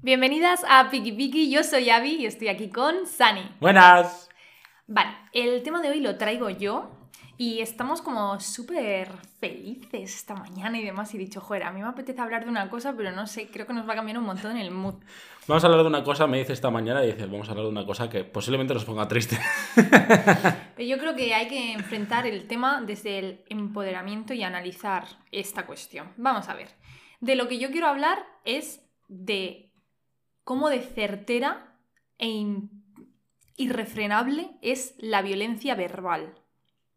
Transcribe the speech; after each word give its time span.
Bienvenidas 0.00 0.64
a 0.68 0.90
Piki 0.90 1.10
Piki, 1.10 1.50
yo 1.50 1.64
soy 1.64 1.90
Abby 1.90 2.18
y 2.20 2.26
estoy 2.26 2.46
aquí 2.46 2.70
con 2.70 3.04
Sani. 3.04 3.42
Buenas. 3.58 4.28
Vale, 4.86 5.10
el 5.32 5.60
tema 5.64 5.82
de 5.82 5.88
hoy 5.88 5.98
lo 5.98 6.16
traigo 6.16 6.50
yo 6.50 6.88
y 7.36 7.58
estamos 7.62 8.00
como 8.00 8.38
súper 8.38 9.10
felices 9.40 10.14
esta 10.14 10.36
mañana 10.36 10.78
y 10.78 10.84
demás. 10.84 11.12
Y 11.12 11.16
he 11.16 11.20
dicho, 11.20 11.40
joder, 11.40 11.64
a 11.64 11.72
mí 11.72 11.82
me 11.82 11.88
apetece 11.88 12.20
hablar 12.20 12.44
de 12.44 12.50
una 12.50 12.70
cosa, 12.70 12.94
pero 12.96 13.10
no 13.10 13.26
sé, 13.26 13.48
creo 13.48 13.66
que 13.66 13.72
nos 13.72 13.88
va 13.88 13.94
a 13.94 13.96
cambiar 13.96 14.18
un 14.18 14.24
montón 14.24 14.56
el 14.56 14.70
mood. 14.70 14.94
Vamos 15.48 15.64
a 15.64 15.66
hablar 15.66 15.82
de 15.82 15.88
una 15.88 16.04
cosa, 16.04 16.28
me 16.28 16.38
dice 16.38 16.52
esta 16.52 16.70
mañana 16.70 17.02
y 17.02 17.08
dice, 17.08 17.26
vamos 17.26 17.48
a 17.48 17.50
hablar 17.50 17.66
de 17.66 17.72
una 17.72 17.84
cosa 17.84 18.08
que 18.08 18.22
posiblemente 18.22 18.74
nos 18.74 18.84
ponga 18.84 19.08
triste. 19.08 19.36
Pero 19.74 20.88
yo 20.88 20.96
creo 20.98 21.16
que 21.16 21.34
hay 21.34 21.48
que 21.48 21.72
enfrentar 21.72 22.24
el 22.24 22.46
tema 22.46 22.80
desde 22.82 23.18
el 23.18 23.44
empoderamiento 23.48 24.32
y 24.32 24.44
analizar 24.44 25.08
esta 25.32 25.66
cuestión. 25.66 26.12
Vamos 26.16 26.48
a 26.48 26.54
ver. 26.54 26.68
De 27.20 27.34
lo 27.34 27.48
que 27.48 27.58
yo 27.58 27.72
quiero 27.72 27.88
hablar 27.88 28.24
es 28.44 28.80
de 29.08 29.67
cómo 30.48 30.70
de 30.70 30.80
certera 30.80 31.74
e 32.16 32.42
irrefrenable 33.58 34.56
es 34.62 34.94
la 34.96 35.20
violencia 35.20 35.74
verbal. 35.74 36.32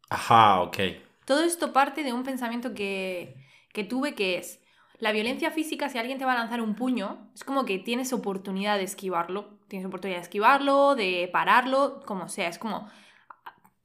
Ajá, 0.08 0.62
ok. 0.62 0.78
Todo 1.26 1.44
esto 1.44 1.70
parte 1.70 2.02
de 2.02 2.14
un 2.14 2.22
pensamiento 2.22 2.72
que, 2.72 3.36
que 3.74 3.84
tuve 3.84 4.14
que 4.14 4.38
es, 4.38 4.62
la 4.96 5.12
violencia 5.12 5.50
física, 5.50 5.90
si 5.90 5.98
alguien 5.98 6.16
te 6.16 6.24
va 6.24 6.32
a 6.32 6.38
lanzar 6.38 6.62
un 6.62 6.74
puño, 6.74 7.30
es 7.34 7.44
como 7.44 7.66
que 7.66 7.78
tienes 7.78 8.14
oportunidad 8.14 8.78
de 8.78 8.84
esquivarlo. 8.84 9.58
Tienes 9.68 9.86
oportunidad 9.86 10.20
de 10.20 10.22
esquivarlo, 10.22 10.94
de 10.94 11.28
pararlo, 11.30 12.00
como 12.06 12.30
sea. 12.30 12.48
Es 12.48 12.58
como, 12.58 12.88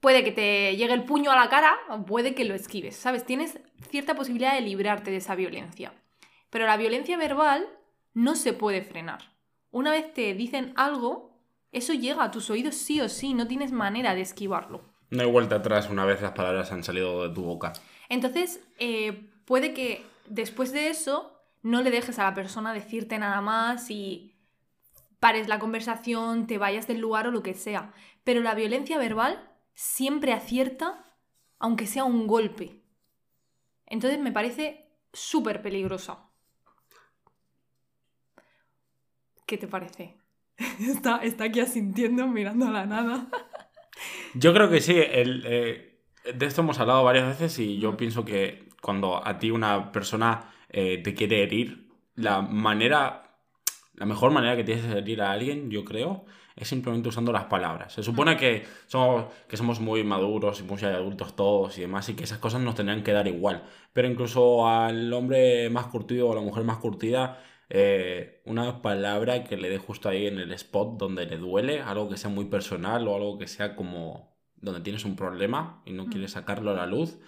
puede 0.00 0.24
que 0.24 0.32
te 0.32 0.76
llegue 0.78 0.94
el 0.94 1.04
puño 1.04 1.30
a 1.30 1.36
la 1.36 1.50
cara 1.50 1.76
o 1.90 2.06
puede 2.06 2.34
que 2.34 2.46
lo 2.46 2.54
esquives, 2.54 2.96
¿sabes? 2.96 3.26
Tienes 3.26 3.60
cierta 3.90 4.14
posibilidad 4.14 4.54
de 4.54 4.62
librarte 4.62 5.10
de 5.10 5.18
esa 5.18 5.34
violencia. 5.34 5.92
Pero 6.48 6.64
la 6.64 6.78
violencia 6.78 7.18
verbal 7.18 7.68
no 8.14 8.34
se 8.34 8.54
puede 8.54 8.80
frenar. 8.80 9.36
Una 9.70 9.90
vez 9.92 10.12
te 10.14 10.34
dicen 10.34 10.72
algo, 10.76 11.38
eso 11.72 11.92
llega 11.92 12.24
a 12.24 12.30
tus 12.30 12.50
oídos 12.50 12.74
sí 12.74 13.00
o 13.00 13.08
sí, 13.08 13.34
no 13.34 13.46
tienes 13.46 13.72
manera 13.72 14.14
de 14.14 14.22
esquivarlo. 14.22 14.82
No 15.10 15.22
hay 15.22 15.30
vuelta 15.30 15.56
atrás 15.56 15.88
una 15.90 16.04
vez 16.04 16.20
las 16.20 16.32
palabras 16.32 16.72
han 16.72 16.84
salido 16.84 17.28
de 17.28 17.34
tu 17.34 17.42
boca. 17.42 17.72
Entonces, 18.08 18.60
eh, 18.78 19.30
puede 19.44 19.74
que 19.74 20.04
después 20.26 20.72
de 20.72 20.88
eso 20.88 21.38
no 21.62 21.82
le 21.82 21.90
dejes 21.90 22.18
a 22.18 22.24
la 22.24 22.34
persona 22.34 22.72
decirte 22.72 23.18
nada 23.18 23.40
más 23.40 23.90
y 23.90 24.34
pares 25.20 25.48
la 25.48 25.58
conversación, 25.58 26.46
te 26.46 26.58
vayas 26.58 26.86
del 26.86 27.00
lugar 27.00 27.26
o 27.26 27.30
lo 27.30 27.42
que 27.42 27.54
sea. 27.54 27.92
Pero 28.24 28.40
la 28.40 28.54
violencia 28.54 28.98
verbal 28.98 29.50
siempre 29.74 30.32
acierta, 30.32 31.04
aunque 31.58 31.86
sea 31.86 32.04
un 32.04 32.26
golpe. 32.26 32.82
Entonces 33.86 34.20
me 34.20 34.32
parece 34.32 34.90
súper 35.12 35.62
peligrosa. 35.62 36.27
¿Qué 39.48 39.56
te 39.56 39.66
parece? 39.66 40.14
Está, 40.78 41.22
está 41.22 41.44
aquí 41.44 41.60
asintiendo, 41.60 42.26
mirando 42.28 42.66
a 42.66 42.70
la 42.70 42.84
nada. 42.84 43.28
Yo 44.34 44.52
creo 44.52 44.68
que 44.68 44.82
sí, 44.82 44.94
el, 44.94 45.42
eh, 45.46 46.00
de 46.34 46.46
esto 46.46 46.60
hemos 46.60 46.78
hablado 46.78 47.02
varias 47.02 47.26
veces 47.26 47.58
y 47.58 47.78
yo 47.78 47.96
pienso 47.96 48.24
que 48.24 48.68
cuando 48.82 49.26
a 49.26 49.38
ti 49.38 49.50
una 49.50 49.90
persona 49.90 50.52
eh, 50.68 50.98
te 51.02 51.14
quiere 51.14 51.42
herir, 51.42 51.88
la 52.14 52.42
manera, 52.42 53.38
la 53.94 54.06
mejor 54.06 54.30
manera 54.30 54.54
que 54.54 54.64
tienes 54.64 54.86
de 54.86 54.98
herir 54.98 55.22
a 55.22 55.32
alguien, 55.32 55.70
yo 55.70 55.84
creo, 55.84 56.26
es 56.54 56.68
simplemente 56.68 57.08
usando 57.08 57.32
las 57.32 57.44
palabras. 57.44 57.94
Se 57.94 58.02
supone 58.02 58.36
que 58.36 58.66
somos, 58.86 59.32
que 59.48 59.56
somos 59.56 59.80
muy 59.80 60.04
maduros 60.04 60.60
y 60.60 60.62
muy 60.64 60.80
adultos 60.82 61.34
todos 61.34 61.78
y 61.78 61.80
demás 61.80 62.08
y 62.10 62.14
que 62.14 62.24
esas 62.24 62.38
cosas 62.38 62.60
nos 62.60 62.74
tendrían 62.74 63.02
que 63.02 63.12
dar 63.12 63.26
igual. 63.26 63.64
Pero 63.94 64.08
incluso 64.08 64.68
al 64.68 65.12
hombre 65.12 65.70
más 65.70 65.86
curtido 65.86 66.28
o 66.28 66.32
a 66.32 66.36
la 66.36 66.42
mujer 66.42 66.64
más 66.64 66.76
curtida, 66.76 67.38
eh, 67.70 68.42
una 68.46 68.82
palabra 68.82 69.44
que 69.44 69.56
le 69.56 69.68
dé 69.70 69.78
justo 69.78 70.08
ahí 70.08 70.26
en 70.26 70.38
el 70.38 70.52
spot 70.52 70.98
donde 70.98 71.26
le 71.26 71.36
duele, 71.38 71.80
algo 71.82 72.08
que 72.08 72.16
sea 72.16 72.30
muy 72.30 72.46
personal 72.46 73.06
o 73.08 73.14
algo 73.16 73.38
que 73.38 73.46
sea 73.48 73.76
como 73.76 74.36
donde 74.56 74.80
tienes 74.80 75.04
un 75.04 75.16
problema 75.16 75.82
y 75.86 75.92
no 75.92 76.06
Mm. 76.06 76.10
quieres 76.10 76.32
sacarlo 76.32 76.70
a 76.72 76.74
la 76.74 76.86
luz, 76.86 77.18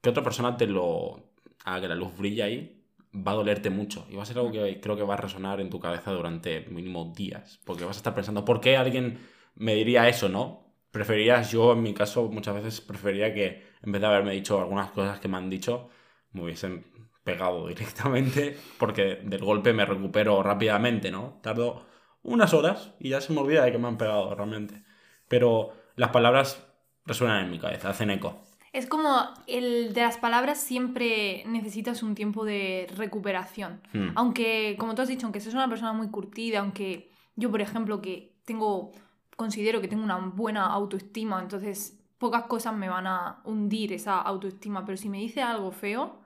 que 0.00 0.10
otra 0.10 0.22
persona 0.22 0.56
te 0.56 0.66
lo 0.66 1.30
haga 1.64 1.82
que 1.82 1.88
la 1.88 1.94
luz 1.94 2.16
brille 2.16 2.42
ahí, 2.42 2.84
va 3.14 3.32
a 3.32 3.34
dolerte 3.34 3.70
mucho 3.70 4.06
y 4.10 4.16
va 4.16 4.22
a 4.22 4.26
ser 4.26 4.38
algo 4.38 4.52
que 4.52 4.80
creo 4.80 4.96
que 4.96 5.02
va 5.02 5.14
a 5.14 5.16
resonar 5.16 5.60
en 5.60 5.70
tu 5.70 5.80
cabeza 5.80 6.12
durante 6.12 6.60
mínimo 6.70 7.12
días, 7.16 7.60
porque 7.64 7.84
vas 7.84 7.96
a 7.96 8.00
estar 8.00 8.14
pensando, 8.14 8.44
¿por 8.44 8.60
qué 8.60 8.76
alguien 8.76 9.18
me 9.54 9.74
diría 9.74 10.08
eso, 10.08 10.28
no? 10.28 10.72
Preferirías, 10.90 11.50
yo 11.52 11.72
en 11.72 11.82
mi 11.82 11.94
caso 11.94 12.28
muchas 12.28 12.54
veces 12.54 12.80
preferiría 12.80 13.32
que 13.34 13.64
en 13.82 13.92
vez 13.92 14.00
de 14.00 14.06
haberme 14.08 14.32
dicho 14.32 14.60
algunas 14.60 14.90
cosas 14.90 15.20
que 15.20 15.28
me 15.28 15.36
han 15.38 15.50
dicho, 15.50 15.88
me 16.32 16.42
hubiesen 16.44 16.84
pegado 17.24 17.66
directamente, 17.68 18.56
porque 18.78 19.20
del 19.24 19.44
golpe 19.44 19.72
me 19.72 19.84
recupero 19.84 20.42
rápidamente, 20.42 21.10
¿no? 21.10 21.38
Tardo 21.42 21.86
unas 22.22 22.52
horas 22.52 22.94
y 22.98 23.10
ya 23.10 23.20
se 23.20 23.32
me 23.32 23.40
olvida 23.40 23.64
de 23.64 23.72
que 23.72 23.78
me 23.78 23.88
han 23.88 23.98
pegado 23.98 24.34
realmente. 24.34 24.82
Pero 25.28 25.72
las 25.96 26.10
palabras 26.10 26.66
resuenan 27.06 27.44
en 27.44 27.50
mi 27.50 27.58
cabeza, 27.58 27.90
hacen 27.90 28.10
eco. 28.10 28.42
Es 28.72 28.86
como 28.86 29.16
el 29.48 29.92
de 29.94 30.02
las 30.02 30.16
palabras 30.16 30.60
siempre 30.60 31.42
necesitas 31.46 32.02
un 32.04 32.14
tiempo 32.14 32.44
de 32.44 32.86
recuperación. 32.96 33.80
Hmm. 33.92 34.10
Aunque, 34.14 34.76
como 34.78 34.94
tú 34.94 35.02
has 35.02 35.08
dicho, 35.08 35.26
aunque 35.26 35.40
seas 35.40 35.54
una 35.54 35.68
persona 35.68 35.92
muy 35.92 36.08
curtida, 36.08 36.60
aunque 36.60 37.10
yo, 37.34 37.50
por 37.50 37.60
ejemplo, 37.60 38.00
que 38.00 38.36
tengo, 38.44 38.92
considero 39.36 39.80
que 39.80 39.88
tengo 39.88 40.04
una 40.04 40.18
buena 40.18 40.66
autoestima, 40.66 41.40
entonces 41.42 41.98
pocas 42.18 42.44
cosas 42.44 42.76
me 42.76 42.88
van 42.88 43.06
a 43.08 43.40
hundir 43.44 43.92
esa 43.92 44.20
autoestima, 44.20 44.84
pero 44.84 44.96
si 44.96 45.08
me 45.08 45.18
dice 45.18 45.42
algo 45.42 45.72
feo, 45.72 46.19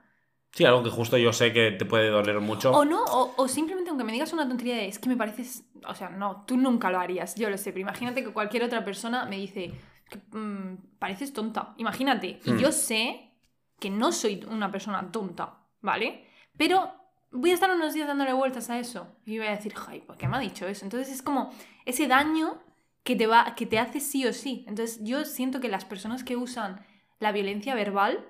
Sí, 0.55 0.63
algo 0.63 0.81
que 0.83 0.89
justo 0.89 1.17
yo 1.17 1.33
sé 1.33 1.51
que 1.51 1.71
te 1.71 1.83
puede 1.83 2.07
doler 2.09 2.39
mucho. 2.39 2.71
o 2.71 2.85
no, 2.85 3.03
o, 3.03 3.33
o 3.35 3.47
simplemente 3.49 3.89
aunque 3.89 4.05
me 4.05 4.13
digas 4.13 4.31
una 4.31 4.47
tontería 4.47 4.75
de, 4.77 4.87
es 4.87 4.99
que 4.99 5.09
me 5.09 5.17
pareces, 5.17 5.65
o 5.85 5.93
sea, 5.93 6.07
no, 6.09 6.45
tú 6.47 6.55
nunca 6.55 6.89
lo 6.89 6.97
harías, 6.99 7.35
yo 7.35 7.49
lo 7.49 7.57
sé, 7.57 7.71
pero 7.73 7.81
imagínate 7.81 8.23
que 8.23 8.31
cualquier 8.31 8.63
otra 8.63 8.85
persona 8.85 9.25
me 9.25 9.35
dice, 9.35 9.73
que, 10.09 10.17
mm, 10.37 10.77
pareces 10.97 11.33
tonta, 11.33 11.73
imagínate, 11.75 12.39
y 12.45 12.51
Hmm. 12.53 12.57
yo 12.59 12.71
sé 12.71 13.31
que 13.79 13.89
no 13.89 14.13
soy 14.13 14.45
una 14.49 14.71
persona 14.71 15.11
tonta, 15.11 15.57
¿vale? 15.81 16.25
Pero 16.57 16.89
voy 17.31 17.51
a 17.51 17.53
estar 17.55 17.69
unos 17.69 17.93
días 17.93 18.07
dándole 18.07 18.31
vueltas 18.31 18.69
a 18.69 18.79
eso 18.79 19.07
y 19.25 19.37
voy 19.37 19.47
a 19.47 19.51
decir, 19.51 19.73
ay, 19.89 19.99
¿por 20.07 20.15
qué 20.15 20.29
me 20.29 20.37
ha 20.37 20.39
dicho 20.39 20.65
eso? 20.65 20.85
Entonces 20.85 21.13
es 21.13 21.21
como 21.21 21.51
ese 21.83 22.07
daño 22.07 22.59
que 23.03 23.17
te, 23.17 23.27
va, 23.27 23.55
que 23.55 23.65
te 23.65 23.77
hace 23.77 23.99
sí 23.99 24.25
o 24.25 24.31
sí. 24.31 24.63
Entonces 24.69 25.01
yo 25.03 25.25
siento 25.25 25.59
que 25.59 25.67
las 25.67 25.83
personas 25.83 26.23
que 26.23 26.37
usan 26.37 26.79
la 27.19 27.33
violencia 27.33 27.75
verbal 27.75 28.25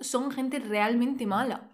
son 0.00 0.30
gente 0.30 0.58
realmente 0.58 1.26
mala. 1.26 1.70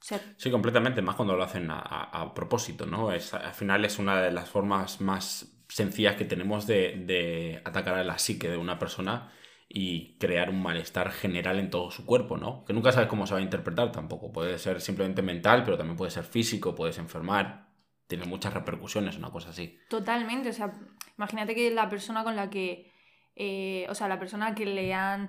O 0.00 0.04
sea, 0.04 0.20
Sí, 0.36 0.50
completamente, 0.50 1.02
más 1.02 1.16
cuando 1.16 1.34
lo 1.36 1.42
hacen 1.42 1.70
a, 1.70 1.78
a- 1.80 2.22
a 2.22 2.34
propósito, 2.34 2.86
¿no? 2.86 3.12
Es, 3.12 3.34
al 3.34 3.52
final 3.54 3.84
es 3.84 3.98
una 3.98 4.20
de 4.22 4.30
las 4.30 4.48
formas 4.48 5.00
más 5.00 5.52
sencillas 5.68 6.16
que 6.16 6.24
tenemos 6.24 6.66
de, 6.66 7.02
de 7.06 7.60
atacar 7.64 7.94
a 7.96 8.04
la 8.04 8.18
psique 8.18 8.48
de 8.48 8.56
una 8.56 8.78
persona 8.78 9.32
y 9.68 10.16
crear 10.18 10.48
un 10.50 10.62
malestar 10.62 11.10
general 11.10 11.58
en 11.58 11.68
todo 11.70 11.90
su 11.90 12.06
cuerpo, 12.06 12.36
¿no? 12.38 12.64
Que 12.64 12.72
nunca 12.72 12.92
sabes 12.92 13.08
cómo 13.08 13.26
se 13.26 13.34
va 13.34 13.40
a 13.40 13.42
interpretar 13.42 13.92
tampoco. 13.92 14.32
Puede 14.32 14.58
ser 14.58 14.80
simplemente 14.80 15.20
mental, 15.20 15.64
pero 15.64 15.76
también 15.76 15.96
puede 15.96 16.10
ser 16.10 16.24
físico, 16.24 16.74
puedes 16.74 16.96
enfermar. 16.98 17.68
Tiene 18.06 18.24
muchas 18.24 18.54
repercusiones, 18.54 19.18
una 19.18 19.30
cosa 19.30 19.50
así. 19.50 19.78
Totalmente, 19.90 20.48
o 20.48 20.52
sea, 20.54 20.72
imagínate 21.18 21.54
que 21.54 21.70
la 21.70 21.88
persona 21.90 22.24
con 22.24 22.34
la 22.36 22.48
que, 22.48 22.90
eh, 23.36 23.84
o 23.90 23.94
sea, 23.94 24.08
la 24.08 24.18
persona 24.18 24.54
que 24.54 24.64
le 24.64 24.94
han 24.94 25.28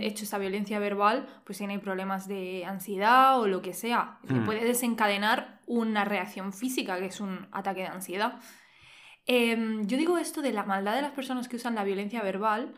hecho 0.00 0.24
esa 0.24 0.38
violencia 0.38 0.78
verbal, 0.78 1.26
pues 1.44 1.58
tiene 1.58 1.78
problemas 1.78 2.26
de 2.28 2.64
ansiedad 2.64 3.38
o 3.40 3.46
lo 3.46 3.60
que 3.62 3.72
sea, 3.74 4.18
Le 4.28 4.40
Hmm. 4.40 4.44
puede 4.46 4.64
desencadenar 4.64 5.60
una 5.66 6.04
reacción 6.04 6.52
física, 6.52 6.98
que 6.98 7.06
es 7.06 7.20
un 7.20 7.46
ataque 7.52 7.80
de 7.82 7.88
ansiedad. 7.88 8.38
Em, 9.26 9.86
yo 9.86 9.96
digo 9.96 10.18
esto 10.18 10.40
de 10.42 10.52
la 10.52 10.62
maldad 10.62 10.94
de 10.94 11.02
las 11.02 11.12
personas 11.12 11.48
que 11.48 11.56
usan 11.56 11.74
la 11.74 11.84
violencia 11.84 12.22
verbal, 12.22 12.74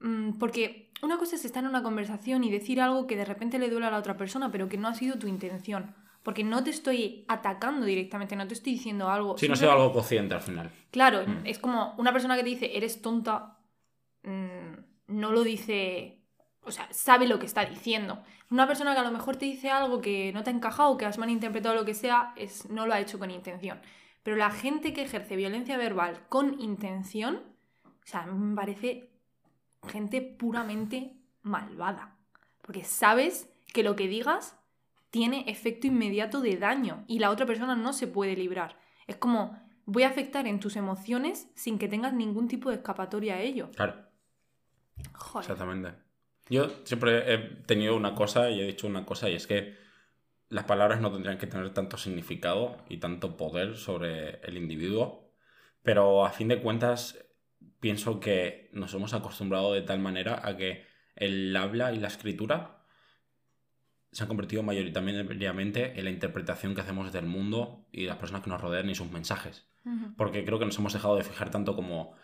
mm, 0.00 0.38
porque 0.38 0.90
una 1.02 1.18
cosa 1.18 1.36
es 1.36 1.44
estar 1.44 1.62
en 1.62 1.68
una 1.70 1.82
conversación 1.82 2.42
y 2.44 2.50
decir 2.50 2.80
algo 2.80 3.06
que 3.06 3.16
de 3.16 3.24
repente 3.24 3.58
le 3.58 3.68
duele 3.70 3.86
a 3.86 3.90
la 3.90 3.98
otra 3.98 4.16
persona, 4.16 4.50
pero 4.50 4.68
que 4.68 4.78
no 4.78 4.88
ha 4.88 4.94
sido 4.94 5.18
tu 5.18 5.26
intención. 5.26 5.94
Porque 6.22 6.44
no 6.44 6.62
te 6.62 6.70
estoy 6.70 7.24
atacando 7.28 7.86
directamente, 7.86 8.36
no 8.36 8.46
te 8.46 8.52
estoy 8.54 8.74
diciendo 8.74 9.08
algo. 9.08 9.38
Sí, 9.38 9.48
no 9.48 9.56
simple- 9.56 9.68
sea 9.68 9.72
algo 9.76 9.92
consciente 9.92 10.34
al 10.34 10.42
final. 10.42 10.70
Claro, 10.90 11.22
Mm. 11.26 11.46
es 11.46 11.58
como 11.58 11.94
una 11.96 12.12
persona 12.12 12.36
que 12.36 12.42
te 12.42 12.48
dice 12.50 12.76
eres 12.76 13.00
tonta, 13.00 13.56
mm, 14.22 14.74
no 15.08 15.32
lo 15.32 15.42
dice, 15.42 16.19
o 16.64 16.70
sea, 16.70 16.88
sabe 16.92 17.26
lo 17.26 17.38
que 17.38 17.46
está 17.46 17.64
diciendo. 17.64 18.22
Una 18.50 18.66
persona 18.66 18.94
que 18.94 19.00
a 19.00 19.04
lo 19.04 19.10
mejor 19.10 19.36
te 19.36 19.46
dice 19.46 19.70
algo 19.70 20.00
que 20.00 20.32
no 20.32 20.42
te 20.42 20.50
ha 20.50 20.52
encajado, 20.52 20.96
que 20.96 21.06
has 21.06 21.18
malinterpretado 21.18 21.74
lo 21.74 21.84
que 21.84 21.94
sea, 21.94 22.32
es, 22.36 22.68
no 22.68 22.86
lo 22.86 22.94
ha 22.94 23.00
hecho 23.00 23.18
con 23.18 23.30
intención. 23.30 23.80
Pero 24.22 24.36
la 24.36 24.50
gente 24.50 24.92
que 24.92 25.02
ejerce 25.02 25.36
violencia 25.36 25.76
verbal 25.78 26.26
con 26.28 26.60
intención, 26.60 27.42
o 27.84 28.06
sea, 28.06 28.26
me 28.26 28.54
parece 28.54 29.10
gente 29.88 30.20
puramente 30.20 31.16
malvada. 31.42 32.16
Porque 32.60 32.84
sabes 32.84 33.48
que 33.72 33.82
lo 33.82 33.96
que 33.96 34.08
digas 34.08 34.58
tiene 35.10 35.44
efecto 35.48 35.86
inmediato 35.86 36.40
de 36.40 36.56
daño 36.56 37.04
y 37.08 37.18
la 37.18 37.30
otra 37.30 37.46
persona 37.46 37.74
no 37.74 37.92
se 37.92 38.06
puede 38.06 38.36
librar. 38.36 38.78
Es 39.06 39.16
como, 39.16 39.58
voy 39.86 40.02
a 40.02 40.08
afectar 40.08 40.46
en 40.46 40.60
tus 40.60 40.76
emociones 40.76 41.48
sin 41.54 41.78
que 41.78 41.88
tengas 41.88 42.12
ningún 42.12 42.46
tipo 42.46 42.68
de 42.68 42.76
escapatoria 42.76 43.36
a 43.36 43.40
ello. 43.40 43.70
Claro. 43.74 43.94
Joder. 45.14 45.50
Exactamente. 45.50 46.09
Yo 46.50 46.68
siempre 46.84 47.32
he 47.32 47.38
tenido 47.38 47.96
una 47.96 48.14
cosa 48.14 48.50
y 48.50 48.60
he 48.60 48.66
dicho 48.66 48.88
una 48.88 49.06
cosa 49.06 49.30
y 49.30 49.34
es 49.34 49.46
que 49.46 49.76
las 50.48 50.64
palabras 50.64 51.00
no 51.00 51.12
tendrían 51.12 51.38
que 51.38 51.46
tener 51.46 51.70
tanto 51.70 51.96
significado 51.96 52.76
y 52.88 52.98
tanto 52.98 53.36
poder 53.36 53.76
sobre 53.76 54.40
el 54.40 54.56
individuo, 54.56 55.32
pero 55.84 56.26
a 56.26 56.30
fin 56.30 56.48
de 56.48 56.60
cuentas 56.60 57.24
pienso 57.78 58.18
que 58.18 58.68
nos 58.72 58.92
hemos 58.94 59.14
acostumbrado 59.14 59.72
de 59.72 59.82
tal 59.82 60.00
manera 60.00 60.40
a 60.44 60.56
que 60.56 60.84
el 61.14 61.56
habla 61.56 61.92
y 61.92 62.00
la 62.00 62.08
escritura 62.08 62.80
se 64.10 64.24
han 64.24 64.28
convertido 64.28 64.64
mayoritariamente 64.64 65.98
en 65.98 66.04
la 66.04 66.10
interpretación 66.10 66.74
que 66.74 66.80
hacemos 66.80 67.12
del 67.12 67.26
mundo 67.26 67.86
y 67.92 68.06
las 68.06 68.16
personas 68.16 68.42
que 68.42 68.50
nos 68.50 68.60
rodean 68.60 68.90
y 68.90 68.96
sus 68.96 69.10
mensajes. 69.10 69.66
Porque 70.16 70.44
creo 70.44 70.58
que 70.58 70.66
nos 70.66 70.78
hemos 70.78 70.92
dejado 70.92 71.16
de 71.16 71.24
fijar 71.24 71.50
tanto 71.50 71.74
como, 71.74 72.14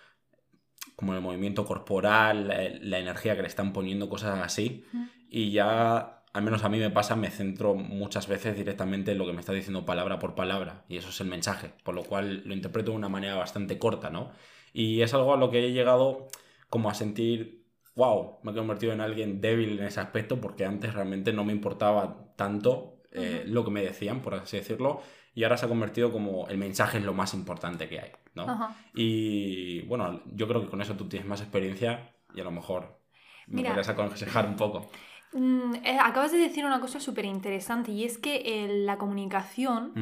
como 0.97 1.15
el 1.15 1.21
movimiento 1.21 1.65
corporal, 1.65 2.49
la, 2.49 2.99
energía 2.99 3.37
que 3.37 3.43
le 3.43 3.49
están 3.49 3.73
poniendo, 3.73 4.09
cosas 4.09 4.41
así. 4.41 4.85
Y 5.31 5.53
ya, 5.53 6.23
al 6.33 6.43
menos 6.43 6.65
a 6.65 6.69
mí 6.69 6.79
me 6.79 6.91
pasa, 6.91 7.15
me 7.17 7.31
centro 7.31 7.75
muchas 7.75 8.27
veces 8.27 8.57
directamente 8.57 9.13
en 9.13 9.19
lo 9.19 9.27
que 9.27 9.33
me 9.33 9.41
está 9.41 9.53
diciendo 9.53 9.85
palabra 9.85 10.19
por 10.19 10.35
palabra. 10.35 10.85
Y 10.89 10.97
eso 10.97 11.11
es 11.11 11.21
el 11.21 11.29
mensaje. 11.29 11.73
Por 11.85 11.95
lo 11.95 12.03
cual 12.03 12.43
lo 12.47 12.55
interpreto 12.55 12.91
de 12.93 12.97
una 12.97 13.09
manera 13.09 13.35
bastante 13.37 13.79
corta, 13.79 14.11
¿no? 14.11 14.33
Y 14.73 15.03
es 15.03 15.15
algo 15.15 15.35
a 15.35 15.37
lo 15.37 15.51
que 15.51 15.67
he 15.67 15.73
llegado 15.73 16.29
como 16.71 16.91
a 16.91 16.95
sentir 16.95 17.67
wow, 17.97 18.39
me 18.43 18.53
he 18.53 18.55
convertido 18.55 18.93
en 18.93 19.01
alguien 19.01 19.41
débil 19.41 19.81
en 19.81 19.87
ese 19.87 20.01
aspecto 20.01 20.41
porque 20.41 20.65
antes 20.65 20.95
realmente 20.95 21.33
no 21.33 21.45
me 21.45 21.53
importaba 21.53 22.31
tanto 22.37 23.01
eh, 23.11 23.43
lo 23.47 23.65
que 23.65 23.71
me 23.71 23.83
decían, 23.83 24.21
por 24.21 24.35
así 24.35 24.59
decirlo, 24.59 25.01
y 25.35 25.43
ahora 25.43 25.57
se 25.57 25.65
ha 25.65 25.69
convertido 25.69 26.13
como 26.13 26.47
el 26.49 26.59
mensaje 26.59 26.99
es 26.99 27.05
lo 27.05 27.15
más 27.15 27.35
importante 27.35 27.89
que 27.89 28.01
hay, 28.01 28.13
¿no? 28.37 28.75
Y 28.95 29.83
bueno, 29.83 30.21
yo 30.27 30.47
creo 30.47 30.61
que 30.61 30.69
con 30.69 30.81
eso 30.81 30.95
tú 30.95 31.09
tienes 31.09 31.29
más 31.29 31.41
experiencia 31.41 32.15
y 32.35 32.41
a 32.41 32.45
lo 32.45 32.53
mejor 32.53 33.01
me 33.49 33.57
Mira, 33.57 33.71
podrías 33.71 33.89
aconsejar 33.89 34.47
un 34.47 34.57
poco. 34.57 34.89
Mm, 35.33 35.75
eh, 35.85 35.99
acabas 36.01 36.33
de 36.33 36.39
decir 36.39 36.65
una 36.65 36.81
cosa 36.81 37.01
súper 37.01 37.25
interesante 37.25 37.91
y 37.93 38.05
es 38.05 38.19
que 38.19 38.67
la 38.85 38.99
comunicación 38.99 39.93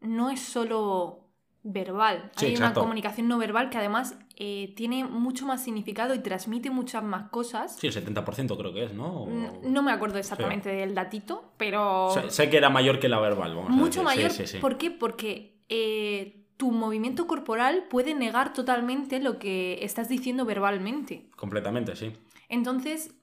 no 0.00 0.30
es 0.30 0.40
solo 0.40 1.26
verbal. 1.62 2.30
Hay 2.36 2.56
una 2.56 2.72
comunicación 2.72 3.28
no 3.28 3.38
verbal 3.38 3.70
que 3.70 3.78
además 3.78 4.16
eh, 4.36 4.72
tiene 4.76 5.04
mucho 5.04 5.46
más 5.46 5.64
significado 5.64 6.14
y 6.14 6.20
transmite 6.20 6.70
muchas 6.70 7.02
más 7.02 7.30
cosas. 7.30 7.76
Sí, 7.76 7.88
el 7.88 7.94
70% 7.94 8.56
creo 8.56 8.72
que 8.72 8.84
es, 8.84 8.94
¿no? 8.94 9.26
No 9.62 9.82
me 9.82 9.92
acuerdo 9.92 10.18
exactamente 10.18 10.68
del 10.70 10.94
datito, 10.94 11.52
pero... 11.56 12.10
Sé, 12.28 12.48
que 12.48 12.56
era 12.56 12.70
mayor 12.70 13.00
que 13.00 13.08
la 13.08 13.18
verbal, 13.18 13.54
vamos 13.54 13.70
Mucho 13.70 14.02
mayor. 14.02 14.30
¿Por 14.60 14.78
qué? 14.78 14.90
Porque 14.92 15.58
eh, 15.68 16.45
tu 16.56 16.70
movimiento 16.70 17.26
corporal 17.26 17.84
puede 17.88 18.14
negar 18.14 18.52
totalmente 18.52 19.20
lo 19.20 19.38
que 19.38 19.78
estás 19.82 20.08
diciendo 20.08 20.44
verbalmente. 20.44 21.28
Completamente, 21.36 21.96
sí. 21.96 22.12
Entonces, 22.48 23.14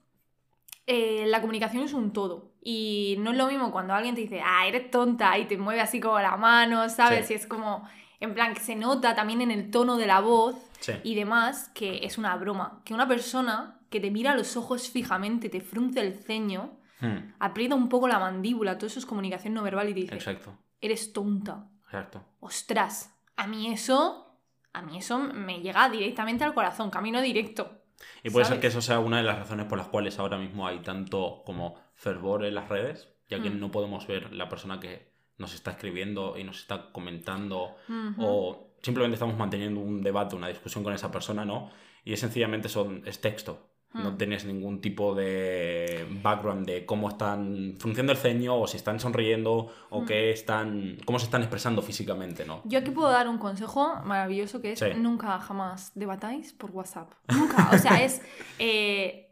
eh, 0.86 1.24
la 1.26 1.40
comunicación 1.40 1.82
es 1.84 1.92
un 1.92 2.12
todo. 2.12 2.52
Y 2.62 3.16
no 3.18 3.32
es 3.32 3.36
lo 3.36 3.46
mismo 3.46 3.72
cuando 3.72 3.94
alguien 3.94 4.14
te 4.14 4.22
dice, 4.22 4.40
ah, 4.44 4.66
eres 4.66 4.90
tonta, 4.90 5.38
y 5.38 5.46
te 5.46 5.58
mueve 5.58 5.80
así 5.80 6.00
como 6.00 6.18
la 6.20 6.36
mano, 6.36 6.88
¿sabes? 6.88 7.30
Y 7.30 7.34
es 7.34 7.46
como 7.46 7.86
en 8.24 8.34
plan, 8.34 8.54
que 8.54 8.60
se 8.60 8.74
nota 8.74 9.14
también 9.14 9.40
en 9.40 9.50
el 9.50 9.70
tono 9.70 9.96
de 9.96 10.06
la 10.06 10.20
voz 10.20 10.56
y 11.02 11.14
demás 11.14 11.70
que 11.74 12.04
es 12.04 12.18
una 12.18 12.34
broma. 12.36 12.80
Que 12.84 12.94
una 12.94 13.06
persona 13.06 13.80
que 13.90 14.00
te 14.00 14.10
mira 14.10 14.32
a 14.32 14.36
los 14.36 14.56
ojos 14.56 14.90
fijamente, 14.90 15.48
te 15.48 15.60
frunce 15.60 16.00
el 16.00 16.14
ceño, 16.14 16.78
hmm. 17.00 17.34
aprieta 17.38 17.74
un 17.74 17.88
poco 17.88 18.08
la 18.08 18.18
mandíbula, 18.18 18.76
todo 18.76 18.86
eso 18.86 18.98
es 18.98 19.06
comunicación 19.06 19.54
no 19.54 19.62
verbal 19.62 19.88
y 19.90 19.94
te 19.94 20.00
dice, 20.00 20.14
Exacto. 20.14 20.56
eres 20.80 21.12
tonta. 21.12 21.68
Exacto. 21.84 22.24
Ostras, 22.40 23.13
a 23.36 23.46
mí 23.46 23.72
eso, 23.72 24.38
a 24.72 24.82
mí 24.82 24.98
eso 24.98 25.18
me 25.18 25.60
llega 25.60 25.88
directamente 25.88 26.44
al 26.44 26.54
corazón, 26.54 26.90
camino 26.90 27.20
directo. 27.20 27.80
Y 28.22 28.30
puede 28.30 28.46
ser 28.46 28.60
que 28.60 28.66
eso 28.66 28.82
sea 28.82 28.98
una 28.98 29.18
de 29.18 29.22
las 29.22 29.38
razones 29.38 29.66
por 29.66 29.78
las 29.78 29.88
cuales 29.88 30.18
ahora 30.18 30.36
mismo 30.38 30.66
hay 30.66 30.80
tanto 30.80 31.42
como 31.46 31.76
fervor 31.94 32.44
en 32.44 32.54
las 32.54 32.68
redes, 32.68 33.08
ya 33.28 33.40
que 33.40 33.50
hmm. 33.50 33.60
no 33.60 33.70
podemos 33.70 34.06
ver 34.06 34.32
la 34.32 34.48
persona 34.48 34.80
que 34.80 35.12
nos 35.38 35.54
está 35.54 35.72
escribiendo 35.72 36.36
y 36.38 36.44
nos 36.44 36.60
está 36.60 36.92
comentando 36.92 37.76
o 38.18 38.74
simplemente 38.82 39.14
estamos 39.14 39.36
manteniendo 39.36 39.80
un 39.80 40.02
debate, 40.02 40.36
una 40.36 40.48
discusión 40.48 40.84
con 40.84 40.92
esa 40.92 41.10
persona, 41.10 41.44
¿no? 41.44 41.70
Y 42.04 42.12
es 42.12 42.20
sencillamente 42.20 42.68
son, 42.68 43.02
es 43.06 43.20
texto. 43.20 43.70
No 43.94 44.10
mm. 44.10 44.16
tienes 44.18 44.44
ningún 44.44 44.80
tipo 44.80 45.14
de 45.14 46.06
background 46.22 46.66
de 46.66 46.84
cómo 46.84 47.08
están 47.08 47.74
funcionando 47.78 48.12
el 48.12 48.18
ceño 48.18 48.60
o 48.60 48.66
si 48.66 48.76
están 48.76 48.98
sonriendo 48.98 49.68
o 49.90 50.00
mm. 50.00 50.06
qué 50.06 50.30
están, 50.32 50.98
cómo 51.04 51.18
se 51.20 51.26
están 51.26 51.42
expresando 51.42 51.80
físicamente, 51.80 52.44
¿no? 52.44 52.60
Yo 52.64 52.80
aquí 52.80 52.90
puedo 52.90 53.10
dar 53.10 53.28
un 53.28 53.38
consejo 53.38 54.00
maravilloso 54.04 54.60
que 54.60 54.72
es 54.72 54.96
nunca 54.96 55.38
jamás 55.38 55.92
debatáis 55.94 56.52
por 56.52 56.72
WhatsApp. 56.72 57.12
Nunca. 57.28 57.70
O 57.72 57.78
sea, 57.78 58.02
es... 58.02 58.20
Eh, 58.58 59.23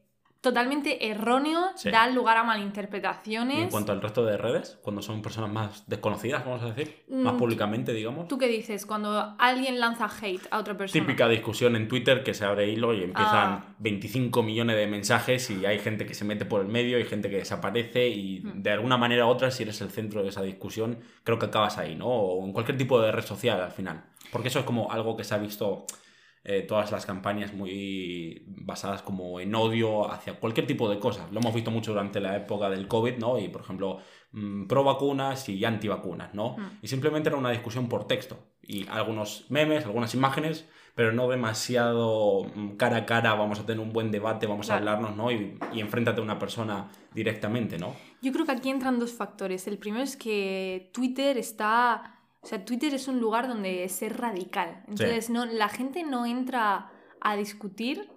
totalmente 0.42 1.08
erróneo, 1.08 1.70
da 1.84 2.08
lugar 2.08 2.36
a 2.36 2.42
malinterpretaciones. 2.42 3.58
¿Y 3.58 3.62
en 3.62 3.70
cuanto 3.70 3.92
al 3.92 4.02
resto 4.02 4.24
de 4.24 4.36
redes, 4.36 4.76
cuando 4.82 5.00
son 5.00 5.22
personas 5.22 5.52
más 5.52 5.84
desconocidas, 5.86 6.44
vamos 6.44 6.62
a 6.64 6.72
decir, 6.72 7.04
más 7.08 7.34
mm, 7.34 7.38
públicamente, 7.38 7.92
digamos. 7.92 8.26
¿Tú 8.26 8.38
qué 8.38 8.48
dices 8.48 8.84
cuando 8.84 9.36
alguien 9.38 9.78
lanza 9.78 10.10
hate 10.20 10.42
a 10.50 10.58
otra 10.58 10.76
persona? 10.76 11.00
Típica 11.00 11.28
discusión 11.28 11.76
en 11.76 11.86
Twitter 11.86 12.24
que 12.24 12.34
se 12.34 12.44
abre 12.44 12.68
hilo 12.68 12.92
y 12.92 13.04
empiezan 13.04 13.76
25 13.78 14.40
ah. 14.40 14.42
millones 14.42 14.76
de 14.76 14.88
mensajes 14.88 15.48
y 15.48 15.64
hay 15.64 15.78
gente 15.78 16.06
que 16.06 16.14
se 16.14 16.24
mete 16.24 16.44
por 16.44 16.60
el 16.60 16.66
medio 16.66 16.98
y 16.98 17.04
gente 17.04 17.30
que 17.30 17.36
desaparece 17.36 18.08
y 18.08 18.40
hmm. 18.40 18.62
de 18.62 18.70
alguna 18.72 18.96
manera 18.96 19.26
u 19.26 19.28
otra, 19.28 19.52
si 19.52 19.62
eres 19.62 19.80
el 19.80 19.90
centro 19.90 20.24
de 20.24 20.30
esa 20.30 20.42
discusión, 20.42 20.98
creo 21.22 21.38
que 21.38 21.46
acabas 21.46 21.78
ahí, 21.78 21.94
¿no? 21.94 22.08
O 22.08 22.44
en 22.44 22.52
cualquier 22.52 22.76
tipo 22.76 23.00
de 23.00 23.12
red 23.12 23.24
social 23.24 23.60
al 23.60 23.70
final. 23.70 24.02
Porque 24.32 24.48
eso 24.48 24.58
es 24.58 24.64
como 24.64 24.90
algo 24.90 25.16
que 25.16 25.22
se 25.22 25.36
ha 25.36 25.38
visto 25.38 25.86
eh, 26.44 26.62
todas 26.62 26.90
las 26.90 27.06
campañas 27.06 27.54
muy 27.54 28.42
basadas 28.46 29.02
como 29.02 29.38
en 29.38 29.54
odio 29.54 30.10
hacia 30.10 30.40
cualquier 30.40 30.66
tipo 30.66 30.90
de 30.90 30.98
cosas. 30.98 31.30
Lo 31.30 31.38
hemos 31.38 31.54
visto 31.54 31.70
mucho 31.70 31.92
durante 31.92 32.18
la 32.18 32.36
época 32.36 32.68
del 32.68 32.88
COVID, 32.88 33.18
¿no? 33.18 33.38
Y, 33.38 33.48
por 33.48 33.62
ejemplo, 33.62 33.98
mm, 34.32 34.66
pro 34.66 34.82
vacunas 34.82 35.48
y 35.48 35.64
anti 35.64 35.86
vacunas, 35.86 36.34
¿no? 36.34 36.56
Mm. 36.56 36.78
Y 36.82 36.88
simplemente 36.88 37.28
era 37.28 37.38
una 37.38 37.50
discusión 37.50 37.88
por 37.88 38.08
texto. 38.08 38.38
Y 38.60 38.88
algunos 38.88 39.46
memes, 39.50 39.84
algunas 39.84 40.14
imágenes, 40.14 40.68
pero 40.96 41.12
no 41.12 41.28
demasiado 41.28 42.42
mm, 42.52 42.70
cara 42.76 42.96
a 42.96 43.06
cara, 43.06 43.34
vamos 43.34 43.60
a 43.60 43.66
tener 43.66 43.78
un 43.78 43.92
buen 43.92 44.10
debate, 44.10 44.48
vamos 44.48 44.68
a 44.70 44.78
hablarnos, 44.78 45.14
¿no? 45.16 45.30
Y, 45.30 45.56
y 45.72 45.78
enfréntate 45.78 46.20
a 46.20 46.24
una 46.24 46.40
persona 46.40 46.90
directamente, 47.14 47.78
¿no? 47.78 47.94
Yo 48.20 48.32
creo 48.32 48.46
que 48.46 48.52
aquí 48.52 48.68
entran 48.68 48.98
dos 48.98 49.12
factores. 49.12 49.68
El 49.68 49.78
primero 49.78 50.02
es 50.02 50.16
que 50.16 50.90
Twitter 50.92 51.38
está 51.38 52.21
o 52.42 52.46
sea, 52.46 52.64
Twitter 52.64 52.92
es 52.92 53.06
un 53.06 53.20
lugar 53.20 53.46
donde 53.46 53.88
ser 53.88 54.18
radical. 54.18 54.82
Entonces, 54.88 55.30
no, 55.30 55.46
la 55.46 55.68
gente 55.68 56.02
no 56.02 56.26
entra 56.26 56.90
a 57.20 57.36
discutir 57.36 58.10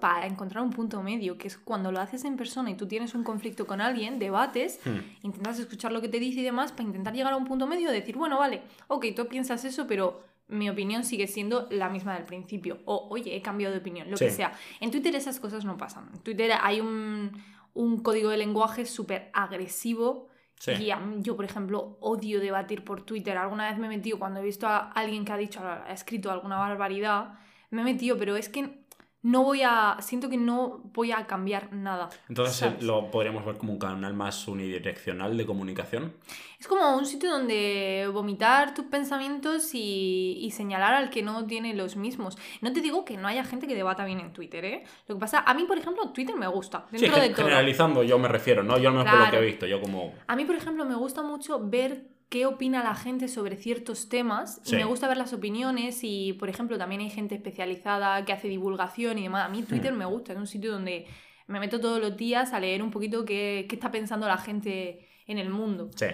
para 0.00 0.26
encontrar 0.26 0.62
un 0.62 0.70
punto 0.70 1.02
medio, 1.02 1.36
que 1.36 1.48
es 1.48 1.58
cuando 1.58 1.90
lo 1.90 2.00
haces 2.00 2.24
en 2.24 2.36
persona 2.36 2.70
y 2.70 2.76
tú 2.76 2.86
tienes 2.86 3.14
un 3.14 3.24
conflicto 3.24 3.66
con 3.66 3.80
alguien, 3.80 4.20
debates, 4.20 4.80
hmm. 4.84 5.26
intentas 5.26 5.58
escuchar 5.58 5.90
lo 5.90 6.00
que 6.00 6.08
te 6.08 6.20
dice 6.20 6.40
y 6.40 6.42
demás 6.44 6.70
para 6.70 6.84
intentar 6.84 7.12
llegar 7.12 7.32
a 7.32 7.36
un 7.36 7.44
punto 7.44 7.66
medio, 7.66 7.90
decir, 7.90 8.16
bueno, 8.16 8.38
vale, 8.38 8.62
ok, 8.86 9.06
tú 9.16 9.26
piensas 9.26 9.64
eso, 9.64 9.86
pero 9.86 10.22
mi 10.46 10.70
opinión 10.70 11.04
sigue 11.04 11.26
siendo 11.26 11.66
la 11.70 11.88
misma 11.88 12.14
del 12.14 12.24
principio. 12.24 12.78
O, 12.84 13.08
oye, 13.10 13.36
he 13.36 13.42
cambiado 13.42 13.72
de 13.72 13.80
opinión, 13.80 14.10
lo 14.10 14.16
que 14.16 14.30
sea. 14.30 14.52
En 14.80 14.90
Twitter 14.90 15.14
esas 15.14 15.40
cosas 15.40 15.64
no 15.64 15.76
pasan. 15.76 16.08
En 16.12 16.20
Twitter 16.20 16.52
hay 16.60 16.80
un, 16.80 17.32
un 17.74 18.02
código 18.02 18.30
de 18.30 18.36
lenguaje 18.36 18.84
súper 18.84 19.30
agresivo 19.32 20.28
y 20.66 20.90
yo, 21.22 21.36
por 21.36 21.44
ejemplo, 21.44 21.96
odio 22.00 22.40
debatir 22.40 22.84
por 22.84 23.02
Twitter. 23.02 23.36
Alguna 23.36 23.70
vez 23.70 23.78
me 23.78 23.86
he 23.86 23.90
metido 23.90 24.18
cuando 24.18 24.40
he 24.40 24.42
visto 24.42 24.66
a 24.66 24.90
alguien 24.92 25.24
que 25.24 25.32
ha 25.32 25.36
dicho, 25.36 25.60
ha 25.60 25.90
escrito 25.92 26.30
alguna 26.30 26.58
barbaridad, 26.58 27.34
me 27.70 27.82
he 27.82 27.84
metido, 27.84 28.18
pero 28.18 28.36
es 28.36 28.48
que 28.48 28.79
no 29.22 29.44
voy 29.44 29.62
a. 29.62 29.96
Siento 30.00 30.30
que 30.30 30.38
no 30.38 30.80
voy 30.94 31.12
a 31.12 31.26
cambiar 31.26 31.72
nada. 31.72 32.08
Entonces 32.28 32.82
lo 32.82 33.10
podríamos 33.10 33.44
ver 33.44 33.58
como 33.58 33.72
un 33.72 33.78
canal 33.78 34.14
más 34.14 34.48
unidireccional 34.48 35.36
de 35.36 35.44
comunicación. 35.44 36.14
Es 36.58 36.66
como 36.66 36.96
un 36.96 37.04
sitio 37.04 37.30
donde 37.30 38.08
vomitar 38.12 38.74
tus 38.74 38.86
pensamientos 38.86 39.70
y, 39.74 40.50
señalar 40.54 40.94
al 40.94 41.10
que 41.10 41.22
no 41.22 41.46
tiene 41.46 41.74
los 41.74 41.96
mismos. 41.96 42.36
No 42.60 42.72
te 42.72 42.80
digo 42.80 43.04
que 43.04 43.16
no 43.16 43.28
haya 43.28 43.44
gente 43.44 43.66
que 43.66 43.74
debata 43.74 44.04
bien 44.04 44.20
en 44.20 44.32
Twitter, 44.32 44.64
¿eh? 44.64 44.84
Lo 45.06 45.16
que 45.16 45.20
pasa, 45.20 45.44
a 45.46 45.54
mí, 45.54 45.64
por 45.64 45.78
ejemplo, 45.78 46.10
Twitter 46.10 46.36
me 46.36 46.46
gusta. 46.46 46.86
Dentro 46.90 47.20
de 47.20 47.30
todo. 47.30 47.44
Generalizando, 47.44 48.02
yo 48.02 48.18
me 48.18 48.28
refiero, 48.28 48.62
¿no? 48.62 48.78
Yo 48.78 48.90
no 48.90 49.02
es 49.02 49.10
por 49.10 49.20
lo 49.20 49.30
que 49.30 49.36
he 49.36 49.44
visto, 49.44 49.66
yo 49.66 49.80
como. 49.80 50.14
A 50.26 50.36
mí, 50.36 50.44
por 50.44 50.56
ejemplo, 50.56 50.84
me 50.84 50.94
gusta 50.94 51.22
mucho 51.22 51.60
ver 51.68 52.04
qué 52.30 52.46
opina 52.46 52.82
la 52.82 52.94
gente 52.94 53.28
sobre 53.28 53.56
ciertos 53.56 54.08
temas. 54.08 54.62
Y 54.64 54.76
me 54.76 54.84
gusta 54.84 55.08
ver 55.08 55.16
las 55.16 55.32
opiniones 55.32 55.98
y, 56.02 56.32
por 56.34 56.48
ejemplo, 56.48 56.78
también 56.78 57.02
hay 57.02 57.10
gente 57.10 57.34
especializada 57.34 58.24
que 58.24 58.32
hace 58.32 58.48
divulgación 58.48 59.18
y 59.18 59.24
demás. 59.24 59.44
A 59.44 59.48
mí 59.48 59.62
Twitter 59.62 59.92
hmm. 59.92 59.98
me 59.98 60.04
gusta, 60.06 60.32
es 60.32 60.38
un 60.38 60.46
sitio 60.46 60.72
donde 60.72 61.06
me 61.48 61.58
meto 61.58 61.80
todos 61.80 62.00
los 62.00 62.16
días 62.16 62.52
a 62.52 62.60
leer 62.60 62.82
un 62.82 62.92
poquito 62.92 63.24
qué, 63.24 63.66
qué 63.68 63.74
está 63.74 63.90
pensando 63.90 64.28
la 64.28 64.38
gente 64.38 65.08
en 65.26 65.38
el 65.38 65.50
mundo. 65.50 65.90
Sí. 65.96 66.06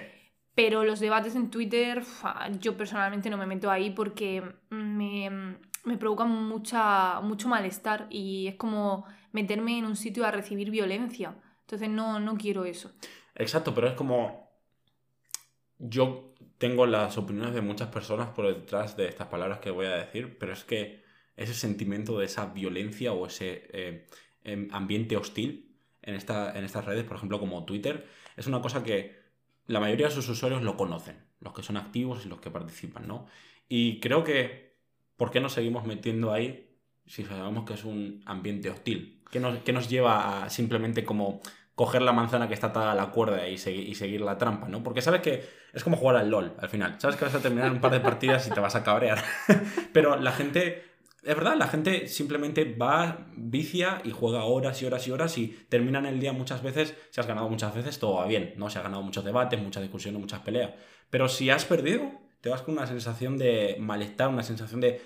Pero 0.54 0.84
los 0.84 1.00
debates 1.00 1.36
en 1.36 1.50
Twitter, 1.50 2.02
yo 2.60 2.78
personalmente 2.78 3.28
no 3.28 3.36
me 3.36 3.44
meto 3.44 3.70
ahí 3.70 3.90
porque 3.90 4.42
me, 4.70 5.58
me 5.84 5.98
provocan 5.98 6.30
mucha, 6.30 7.20
mucho 7.20 7.46
malestar 7.46 8.06
y 8.08 8.46
es 8.46 8.54
como 8.54 9.04
meterme 9.32 9.78
en 9.78 9.84
un 9.84 9.96
sitio 9.96 10.24
a 10.24 10.30
recibir 10.30 10.70
violencia. 10.70 11.36
Entonces 11.60 11.90
no, 11.90 12.20
no 12.20 12.38
quiero 12.38 12.64
eso. 12.64 12.90
Exacto, 13.34 13.74
pero 13.74 13.88
es 13.88 13.94
como 13.94 14.45
yo 15.78 16.34
tengo 16.58 16.86
las 16.86 17.18
opiniones 17.18 17.54
de 17.54 17.60
muchas 17.60 17.88
personas 17.88 18.28
por 18.28 18.46
detrás 18.46 18.96
de 18.96 19.08
estas 19.08 19.28
palabras 19.28 19.58
que 19.58 19.70
voy 19.70 19.86
a 19.86 19.96
decir, 19.96 20.38
pero 20.38 20.52
es 20.52 20.64
que 20.64 21.04
ese 21.36 21.54
sentimiento 21.54 22.18
de 22.18 22.26
esa 22.26 22.46
violencia 22.46 23.12
o 23.12 23.26
ese 23.26 23.68
eh, 23.72 24.06
em, 24.44 24.68
ambiente 24.72 25.16
hostil 25.16 25.76
en, 26.02 26.14
esta, 26.14 26.56
en 26.58 26.64
estas 26.64 26.84
redes, 26.84 27.04
por 27.04 27.16
ejemplo 27.16 27.38
como 27.38 27.64
Twitter, 27.64 28.06
es 28.36 28.46
una 28.46 28.62
cosa 28.62 28.82
que 28.82 29.16
la 29.66 29.80
mayoría 29.80 30.06
de 30.06 30.12
sus 30.12 30.28
usuarios 30.28 30.62
lo 30.62 30.76
conocen, 30.76 31.16
los 31.40 31.52
que 31.52 31.62
son 31.62 31.76
activos 31.76 32.24
y 32.24 32.28
los 32.28 32.40
que 32.40 32.50
participan, 32.50 33.06
¿no? 33.06 33.26
Y 33.68 34.00
creo 34.00 34.24
que, 34.24 34.76
¿por 35.16 35.30
qué 35.30 35.40
nos 35.40 35.52
seguimos 35.52 35.84
metiendo 35.84 36.32
ahí 36.32 36.70
si 37.04 37.24
sabemos 37.24 37.64
que 37.64 37.74
es 37.74 37.84
un 37.84 38.22
ambiente 38.24 38.70
hostil? 38.70 39.22
¿Qué 39.30 39.40
nos, 39.40 39.58
qué 39.58 39.72
nos 39.72 39.90
lleva 39.90 40.44
a 40.44 40.50
simplemente 40.50 41.04
como 41.04 41.40
coger 41.76 42.02
la 42.02 42.10
manzana 42.12 42.48
que 42.48 42.54
está 42.54 42.68
atada 42.68 42.90
a 42.92 42.94
la 42.96 43.10
cuerda 43.12 43.46
y, 43.48 43.54
segui- 43.56 43.86
y 43.86 43.94
seguir 43.94 44.22
la 44.22 44.36
trampa, 44.38 44.66
¿no? 44.68 44.82
Porque 44.82 45.02
sabes 45.02 45.20
que 45.20 45.44
es 45.72 45.84
como 45.84 45.96
jugar 45.96 46.16
al 46.16 46.28
LOL 46.30 46.54
al 46.58 46.68
final. 46.68 46.96
Sabes 46.98 47.16
que 47.16 47.24
vas 47.26 47.34
a 47.34 47.40
terminar 47.40 47.70
un 47.70 47.80
par 47.80 47.92
de 47.92 48.00
partidas 48.00 48.46
y 48.48 48.50
te 48.50 48.58
vas 48.60 48.74
a 48.74 48.82
cabrear. 48.82 49.22
Pero 49.92 50.16
la 50.16 50.32
gente, 50.32 50.82
es 51.22 51.36
verdad, 51.36 51.54
la 51.56 51.68
gente 51.68 52.08
simplemente 52.08 52.64
va, 52.74 53.26
vicia 53.36 54.00
y 54.04 54.10
juega 54.10 54.44
horas 54.44 54.80
y 54.82 54.86
horas 54.86 55.06
y 55.06 55.10
horas 55.12 55.38
y 55.38 55.48
terminan 55.68 56.06
el 56.06 56.18
día 56.18 56.32
muchas 56.32 56.62
veces, 56.62 56.94
si 57.10 57.20
has 57.20 57.26
ganado 57.26 57.48
muchas 57.48 57.74
veces, 57.74 57.98
todo 57.98 58.14
va 58.16 58.26
bien, 58.26 58.54
¿no? 58.56 58.70
Si 58.70 58.78
has 58.78 58.84
ganado 58.84 59.02
muchos 59.02 59.24
debates, 59.24 59.60
muchas 59.60 59.82
discusiones, 59.82 60.20
muchas 60.20 60.40
peleas. 60.40 60.70
Pero 61.10 61.28
si 61.28 61.50
has 61.50 61.66
perdido, 61.66 62.10
te 62.40 62.48
vas 62.48 62.62
con 62.62 62.74
una 62.76 62.86
sensación 62.86 63.36
de 63.36 63.76
malestar, 63.78 64.28
una 64.28 64.42
sensación 64.42 64.80
de, 64.80 65.02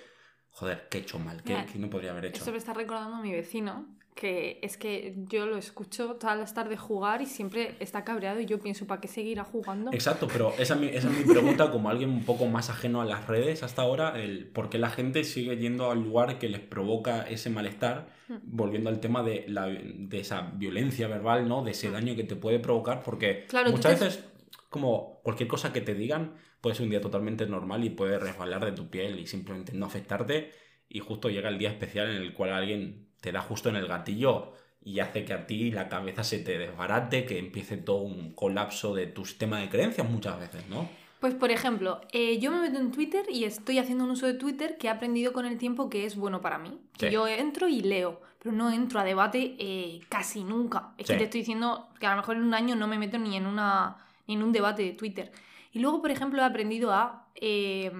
joder, 0.51 0.89
¿qué 0.91 0.99
he 0.99 1.01
hecho 1.03 1.19
mal? 1.19 1.43
¿Qué, 1.43 1.53
Mira, 1.55 1.67
qué 1.67 1.79
no 1.79 1.91
podría 1.91 2.11
haber 2.13 2.27
hecho? 2.27 2.43
Eso 2.43 2.53
me 2.53 2.59
está 2.59 2.73
recordando 2.75 3.17
a 3.17 3.23
mi 3.23 3.33
vecino, 3.33 3.87
que 4.15 4.59
es 4.63 4.77
que 4.77 5.15
yo 5.29 5.47
lo 5.47 5.57
escucho 5.57 6.17
todas 6.17 6.37
las 6.39 6.53
tardes 6.53 6.79
jugar 6.79 7.23
y 7.23 7.27
siempre 7.27 7.77
está 7.81 8.05
cabreado 8.05 8.41
y 8.41 8.47
yo 8.47 8.59
pienso, 8.61 8.87
¿para 8.87 9.01
qué 9.01 9.09
seguirá 9.09 9.45
jugando? 9.45 9.91
Exacto, 9.93 10.29
pero 10.31 10.53
esa 10.59 10.75
es, 10.75 10.81
mi, 10.81 10.89
esa 10.89 11.09
es 11.11 11.17
mi 11.27 11.33
pregunta 11.33 11.71
como 11.71 11.89
alguien 11.89 12.11
un 12.11 12.25
poco 12.25 12.47
más 12.47 12.69
ajeno 12.71 13.01
a 13.01 13.05
las 13.07 13.27
redes 13.27 13.63
hasta 13.63 13.83
ahora, 13.83 14.21
el 14.21 14.47
por 14.49 14.69
qué 14.69 14.79
la 14.79 14.91
gente 14.91 15.25
sigue 15.25 15.57
yendo 15.57 15.91
al 15.91 16.03
lugar 16.03 16.39
que 16.39 16.49
les 16.49 16.61
provoca 16.61 17.23
ese 17.23 17.51
malestar, 17.51 18.09
Hmm. 18.31 18.37
volviendo 18.45 18.91
al 18.91 19.01
tema 19.01 19.25
de, 19.25 19.45
la, 19.49 19.67
de 19.67 20.21
esa 20.21 20.53
violencia 20.55 21.09
verbal, 21.09 21.49
¿no? 21.49 21.65
De 21.65 21.73
ese 21.73 21.91
daño 21.91 22.15
que 22.15 22.23
te 22.23 22.37
puede 22.37 22.61
provocar, 22.61 23.03
porque 23.03 23.45
Claro, 23.49 23.73
muchas 23.73 23.99
te- 23.99 24.05
veces, 24.05 24.25
como 24.69 25.21
cualquier 25.25 25.49
cosa 25.49 25.73
que 25.73 25.81
te 25.81 25.95
digan, 25.95 26.35
puede 26.61 26.77
ser 26.77 26.85
un 26.85 26.91
día 26.91 27.01
totalmente 27.01 27.47
normal 27.47 27.85
y 27.85 27.91
puede 27.91 28.19
resbalar 28.19 28.65
de 28.65 28.73
tu 28.73 28.89
piel 28.91 29.19
y 29.19 29.27
simplemente 29.27 29.73
no 29.73 29.87
afectarte, 29.87 30.51
y 30.89 31.01
justo 31.01 31.29
llega 31.31 31.49
el 31.49 31.59
día 31.59 31.71
especial 31.71 32.09
en 32.11 32.23
el 32.23 32.33
cual 32.35 32.53
alguien 32.53 33.07
te 33.21 33.33
da 33.33 33.41
justo 33.41 33.69
en 33.69 33.77
el 33.77 33.87
gatillo 33.87 34.53
y 34.83 35.01
hace 35.01 35.25
que 35.25 35.33
a 35.35 35.47
ti 35.47 35.71
la 35.71 35.89
cabeza 35.89 36.25
se 36.25 36.39
te 36.39 36.59
desbarate, 36.59 37.27
que 37.27 37.39
empiece 37.39 37.77
todo 37.77 37.99
un 38.03 38.33
colapso 38.35 38.95
de 38.95 39.07
tu 39.07 39.25
sistema 39.27 39.61
de 39.61 39.69
creencias 39.69 40.09
muchas 40.09 40.41
veces, 40.41 40.67
¿no? 40.69 40.89
Pues 41.21 41.35
por 41.35 41.51
ejemplo, 41.51 42.01
eh, 42.13 42.39
yo 42.39 42.51
me 42.51 42.61
meto 42.63 42.81
en 42.81 42.91
Twitter 42.93 43.27
y 43.31 43.45
estoy 43.45 43.79
haciendo 43.79 44.05
un 44.05 44.11
uso 44.13 44.27
de 44.27 44.33
Twitter 44.33 44.79
que 44.79 44.87
he 44.87 44.91
aprendido 44.91 45.35
con 45.35 45.45
el 45.45 45.59
tiempo 45.59 45.91
que 45.91 46.07
es 46.07 46.17
bueno 46.17 46.41
para 46.41 46.57
mí. 46.59 46.81
Que 46.97 47.11
yo 47.11 47.29
entro 47.29 47.69
y 47.69 47.83
leo, 47.83 48.23
pero 48.43 48.55
no 48.55 48.71
entro 48.71 49.01
a 49.01 49.05
debate 49.05 49.55
eh, 49.59 50.01
casi 50.09 50.45
nunca. 50.45 50.95
Es 50.97 51.07
Sí. 51.09 51.13
que 51.13 51.19
te 51.19 51.25
estoy 51.25 51.41
diciendo 51.43 51.89
que 52.01 52.07
a 52.07 52.11
lo 52.13 52.17
mejor 52.17 52.37
en 52.37 52.45
un 52.45 52.55
año 52.55 52.75
no 52.75 52.89
me 52.89 52.97
meto 52.99 53.19
ni 53.19 53.37
en, 53.37 53.45
una, 53.47 53.99
ni 54.27 54.33
en 54.35 54.43
un 54.43 54.51
debate 54.51 54.83
de 54.83 54.93
Twitter. 54.93 55.31
Y 55.73 55.79
luego, 55.79 56.01
por 56.01 56.11
ejemplo, 56.11 56.43
he 56.43 56.45
aprendido 56.45 56.93
a... 56.93 57.29
eh, 57.35 57.93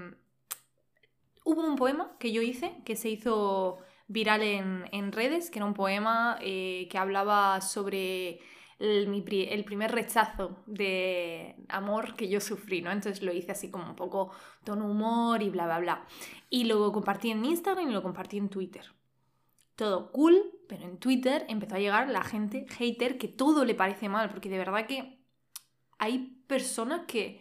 hubo 1.45 1.63
un 1.63 1.77
poema 1.77 2.17
que 2.19 2.33
yo 2.33 2.43
hice 2.43 2.77
que 2.85 2.97
se 2.97 3.09
hizo 3.09 3.79
viral 4.09 4.43
en, 4.43 4.85
en 4.93 5.13
redes, 5.13 5.51
que 5.51 5.59
era 5.59 5.67
un 5.67 5.75
poema 5.75 6.39
eh, 6.41 6.89
que 6.91 6.99
hablaba 6.99 7.61
sobre 7.61 8.41
el, 8.79 9.25
el 9.31 9.65
primer 9.65 9.93
rechazo 9.93 10.63
de 10.67 11.55
amor 11.69 12.15
que 12.15 12.29
yo 12.29 12.41
sufrí, 12.41 12.83
¿no? 12.83 12.91
Entonces 12.91 13.23
lo 13.23 13.33
hice 13.33 13.53
así 13.53 13.71
como 13.71 13.89
un 13.89 13.97
poco 13.97 14.33
tono 14.65 14.91
humor 14.91 15.43
y 15.43 15.51
bla, 15.51 15.67
bla, 15.67 15.79
bla. 15.79 16.07
Y 16.49 16.65
lo 16.65 16.91
compartí 16.93 17.31
en 17.31 17.45
Instagram 17.45 17.89
y 17.89 17.93
lo 17.93 18.03
compartí 18.03 18.39
en 18.39 18.49
Twitter. 18.49 18.93
Todo 19.77 20.11
cool, 20.13 20.51
pero 20.69 20.85
en 20.85 20.99
Twitter 20.99 21.47
empezó 21.49 21.77
a 21.77 21.79
llegar 21.79 22.09
la 22.09 22.23
gente 22.23 22.67
hater 22.69 23.17
que 23.17 23.29
todo 23.29 23.65
le 23.65 23.75
parece 23.75 24.09
mal, 24.09 24.29
porque 24.29 24.51
de 24.51 24.59
verdad 24.59 24.87
que 24.87 25.21
hay 25.99 26.43
personas 26.47 27.03
que, 27.07 27.41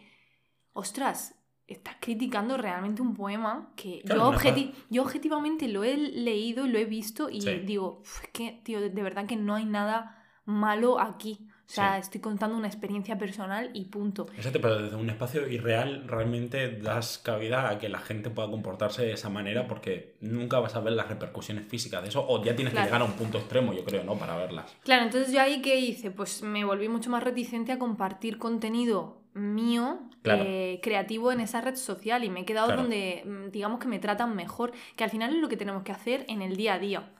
ostras, 0.80 1.36
estás 1.68 1.98
criticando 2.00 2.58
realmente 2.58 3.02
un 3.02 3.14
poema 3.16 3.72
que 3.76 4.02
Claro, 4.04 4.32
yo, 4.32 4.38
objeti- 4.38 4.74
yo 4.90 5.04
objetivamente 5.04 5.68
lo 5.68 5.84
he 5.84 5.96
leído 5.98 6.66
y 6.66 6.70
lo 6.70 6.80
he 6.80 6.86
visto 6.86 7.30
y 7.30 7.42
Sí. 7.42 7.60
digo, 7.60 8.00
"Uf, 8.02 8.24
es 8.24 8.30
que, 8.30 8.60
tío, 8.64 8.82
de, 8.82 8.90
de 8.90 9.04
verdad 9.04 9.26
que 9.28 9.36
no 9.36 9.54
hay 9.56 9.66
nada 9.66 10.16
malo 10.46 11.00
aquí. 11.00 11.48
O 11.68 11.72
sea, 11.72 11.94
Sí. 11.98 12.02
estoy 12.02 12.22
contando 12.22 12.58
una 12.58 12.66
experiencia 12.66 13.20
personal 13.20 13.70
y 13.76 13.86
punto. 13.86 14.26
Exacto, 14.36 14.60
pero 14.60 14.82
desde 14.82 14.96
un 14.96 15.08
espacio 15.12 15.48
irreal 15.48 16.06
realmente 16.08 16.72
das 16.80 17.20
cabida 17.20 17.70
a 17.70 17.78
que 17.78 17.88
la 17.90 18.00
gente 18.00 18.32
pueda 18.32 18.50
comportarse 18.50 19.04
de 19.04 19.12
esa 19.14 19.30
manera 19.30 19.68
porque 19.68 20.18
nunca 20.22 20.60
vas 20.60 20.76
a 20.76 20.80
ver 20.80 20.94
las 20.94 21.08
repercusiones 21.08 21.68
físicas 21.68 22.02
de 22.02 22.10
eso 22.10 22.26
o 22.28 22.44
ya 22.44 22.56
tienes 22.56 22.74
Claro. 22.74 22.86
que 22.86 22.88
llegar 22.90 23.02
a 23.04 23.06
un 23.06 23.12
punto 23.16 23.38
extremo, 23.38 23.74
yo 23.74 23.84
creo, 23.86 24.04
¿no? 24.04 24.18
Para 24.18 24.36
verlas. 24.36 24.76
Claro, 24.84 25.04
entonces 25.04 25.32
yo 25.32 25.40
ahí 25.40 25.62
qué 25.62 25.80
hice, 25.80 26.10
pues 26.10 26.42
me 26.42 26.66
volví 26.66 26.90
mucho 26.90 27.12
más 27.12 27.24
reticente 27.24 27.72
a 27.72 27.78
compartir 27.78 28.40
contenido 28.40 29.19
mío 29.34 30.00
Claro. 30.22 30.44
eh, 30.46 30.80
creativo 30.84 31.32
en 31.32 31.40
esa 31.40 31.62
red 31.62 31.76
social 31.76 32.24
y 32.24 32.30
me 32.30 32.42
he 32.42 32.46
quedado 32.46 32.68
Claro. 32.68 32.82
donde 32.84 33.24
mm, 33.26 33.52
digamos 33.52 33.80
que 33.80 33.88
me 33.88 34.00
tratan 34.00 34.36
mejor, 34.36 34.74
que 34.96 35.04
al 35.04 35.10
final 35.10 35.34
es 35.36 35.42
lo 35.42 35.48
que 35.50 35.58
tenemos 35.58 35.84
que 35.84 35.92
hacer 35.92 36.26
en 36.28 36.42
el 36.42 36.56
día 36.58 36.74
a 36.76 36.80
día, 36.80 37.14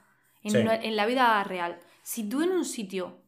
en, 0.44 0.52
Sí. 0.52 0.58
nue- 0.58 0.80
en 0.84 0.96
la 0.96 1.06
vida 1.06 1.44
real. 1.44 1.80
Si 2.04 2.28
tú 2.28 2.42
en 2.42 2.52
un 2.52 2.66
sitio 2.66 3.22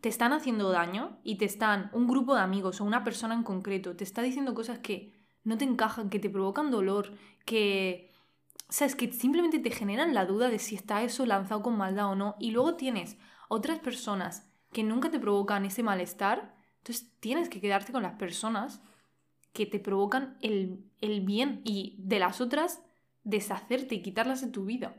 te 0.00 0.08
están 0.08 0.32
haciendo 0.32 0.70
daño 0.70 1.18
y 1.24 1.36
te 1.38 1.44
están 1.46 1.90
un 1.92 2.06
grupo 2.06 2.34
de 2.34 2.40
amigos 2.42 2.80
o 2.80 2.84
una 2.84 3.02
persona 3.04 3.34
en 3.34 3.42
concreto 3.42 3.96
te 3.96 4.04
está 4.04 4.22
diciendo 4.22 4.54
cosas 4.54 4.78
que 4.80 5.12
no 5.44 5.56
te 5.56 5.64
encajan, 5.64 6.10
que 6.10 6.18
te 6.18 6.28
provocan 6.30 6.70
dolor, 6.70 7.12
que 7.44 8.12
sabes 8.68 8.96
que 8.96 9.12
simplemente 9.12 9.58
te 9.60 9.70
generan 9.70 10.12
la 10.12 10.26
duda 10.26 10.48
de 10.50 10.58
si 10.58 10.74
está 10.74 11.02
eso 11.02 11.24
lanzado 11.24 11.62
con 11.62 11.76
maldad 11.78 12.06
o 12.10 12.14
no 12.16 12.36
y 12.40 12.50
luego 12.50 12.74
tienes 12.74 13.16
otras 13.48 13.78
personas 13.78 14.50
que 14.72 14.82
nunca 14.82 15.10
te 15.10 15.20
provocan 15.20 15.64
ese 15.64 15.82
malestar, 15.84 16.55
entonces 16.86 17.10
tienes 17.20 17.48
que 17.48 17.60
quedarte 17.60 17.92
con 17.92 18.02
las 18.02 18.14
personas 18.14 18.80
que 19.52 19.66
te 19.66 19.80
provocan 19.80 20.36
el, 20.40 20.84
el 21.00 21.20
bien 21.22 21.62
y 21.64 21.96
de 21.98 22.18
las 22.20 22.40
otras 22.40 22.82
deshacerte 23.24 23.96
y 23.96 24.02
quitarlas 24.02 24.40
de 24.42 24.52
tu 24.52 24.64
vida. 24.66 24.94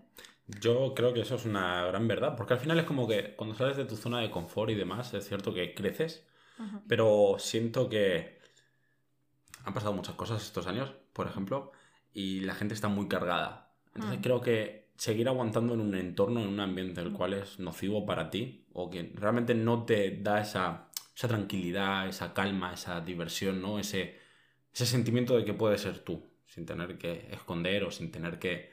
Yo 0.48 0.94
creo 0.96 1.14
que 1.14 1.22
eso 1.22 1.36
es 1.36 1.46
una 1.46 1.86
gran 1.86 2.08
verdad, 2.08 2.36
porque 2.38 2.54
al 2.54 2.60
final 2.60 2.80
es 2.80 2.86
como 2.86 3.08
que 3.08 3.36
cuando 3.36 3.56
sales 3.56 3.76
de 3.78 3.86
tu 3.86 3.98
zona 3.98 4.22
de 4.22 4.32
confort 4.32 4.72
y 4.72 4.76
demás, 4.76 5.14
es 5.14 5.28
cierto 5.28 5.54
que 5.54 5.74
creces, 5.74 6.26
pero 6.88 7.38
siento 7.40 7.90
que 7.90 8.40
han 9.64 9.74
pasado 9.74 9.94
muchas 9.94 10.16
cosas 10.16 10.42
estos 10.44 10.68
años, 10.68 10.94
por 11.14 11.28
ejemplo, 11.28 11.72
y 12.14 12.42
la 12.42 12.56
gente 12.56 12.74
está 12.74 12.88
muy 12.88 13.08
cargada. 13.08 13.74
Entonces 13.94 14.20
Mm. 14.20 14.22
creo 14.22 14.42
que 14.42 14.88
seguir 14.98 15.28
aguantando 15.28 15.74
en 15.74 15.82
un 15.82 15.96
entorno, 15.96 16.42
en 16.42 16.48
un 16.48 16.60
ambiente 16.60 17.02
el 17.02 17.12
cual 17.14 17.34
es 17.34 17.60
nocivo 17.60 18.06
para 18.06 18.30
ti, 18.30 18.66
o 18.74 18.90
que 18.90 19.12
realmente 19.16 19.54
no 19.54 19.86
te 19.86 20.18
da 20.22 20.42
esa, 20.42 20.87
esa 21.18 21.28
tranquilidad, 21.28 22.08
esa 22.08 22.32
calma, 22.36 22.74
esa 22.76 23.02
diversión, 23.02 23.60
¿no? 23.60 23.80
Ese, 23.80 24.20
ese 24.72 24.86
sentimiento 24.86 25.36
de 25.36 25.46
que 25.46 25.54
puedes 25.56 25.82
ser 25.82 25.98
tú, 26.00 26.24
sin 26.46 26.68
tener 26.68 27.00
que 27.00 27.28
esconder 27.32 27.86
o 27.86 27.90
sin 27.92 28.12
tener 28.12 28.38
que, 28.38 28.72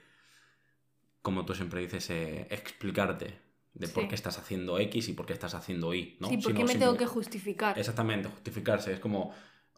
como 1.22 1.46
tú 1.46 1.54
siempre 1.54 1.80
dices, 1.80 2.10
eh, 2.10 2.46
explicarte 2.50 3.38
de 3.72 3.88
por 3.88 4.02
Sí. 4.02 4.08
qué 4.10 4.14
estás 4.14 4.38
haciendo 4.38 4.78
X 4.78 5.08
y 5.08 5.14
por 5.14 5.24
qué 5.24 5.32
estás 5.32 5.54
haciendo 5.54 5.94
Y, 5.94 6.18
¿no? 6.20 6.28
sí, 6.28 6.36
¿por 6.36 6.52
qué 6.52 6.64
me 6.64 6.74
tengo 6.74 6.98
que 6.98 7.06
justificar? 7.06 7.78
Exactamente, 7.78 8.28
justificarse. 8.28 8.92
Es 8.92 9.00
como 9.00 9.32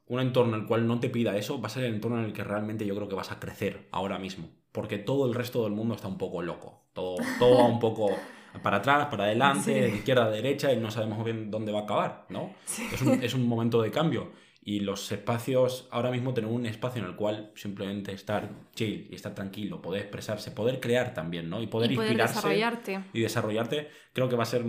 un 0.09 0.19
entorno 0.21 0.57
en 0.57 0.63
el 0.63 0.67
cual 0.67 0.89
no 0.89 0.99
te 0.99 1.09
pida 1.09 1.37
eso, 1.37 1.61
va 1.61 1.69
a 1.69 1.71
ser 1.71 1.85
el 1.85 1.95
entorno 1.95 2.19
en 2.19 2.25
el 2.25 2.33
que 2.33 2.43
realmente 2.43 2.85
yo 2.85 2.97
creo 2.97 3.09
que 3.09 3.15
vas 3.15 3.31
a 3.31 3.39
crecer 3.39 3.87
ahora 3.93 4.19
mismo. 4.19 4.51
Porque 4.73 4.99
todo 4.99 5.27
el 5.29 5.35
resto 5.35 5.63
del 5.63 5.73
mundo 5.73 5.95
está 5.95 6.09
un 6.09 6.19
poco 6.19 6.43
loco. 6.43 6.83
Todo, 6.93 7.15
todo 7.39 7.59
va 7.59 7.67
un 7.67 7.79
poco 7.79 8.11
para 8.63 8.79
atrás, 8.79 9.07
para 9.07 9.25
adelante, 9.25 9.63
Sí. 9.75 9.81
de 9.81 9.89
izquierda 9.97 10.27
a 10.27 10.31
derecha 10.31 10.73
y 10.73 10.77
no 10.79 10.91
sabemos 10.91 11.25
bien 11.25 11.51
dónde 11.51 11.73
va 11.73 11.81
a 11.81 11.83
acabar, 11.83 12.27
¿no? 12.29 12.55
Sí. 12.65 12.87
Es 12.93 13.03
un, 13.03 13.23
es 13.23 13.35
un 13.35 13.47
momento 13.47 13.81
de 13.83 13.91
cambio. 13.91 14.33
Y 14.69 14.81
los 14.81 15.13
espacios, 15.13 15.87
ahora 15.93 16.11
mismo 16.11 16.35
tener 16.35 16.51
un 16.51 16.67
espacio 16.67 17.01
en 17.01 17.07
el 17.09 17.15
cual 17.15 17.53
simplemente 17.55 18.11
estar 18.13 18.51
chill 18.75 19.07
y 19.09 19.15
estar 19.15 19.33
tranquilo, 19.33 19.81
poder 19.81 20.01
expresarse, 20.03 20.51
poder 20.51 20.81
crear 20.81 21.15
también, 21.15 21.49
¿no? 21.49 21.63
Y 21.63 21.69
poder 21.69 21.93
y 21.93 21.95
poder 21.95 22.09
inspirarse 22.11 22.35
desarrollarte. 22.35 23.01
y 23.13 23.21
desarrollarte, 23.21 23.89
creo 24.13 24.29
que 24.29 24.35
va 24.35 24.43
a 24.43 24.47
ser, 24.47 24.65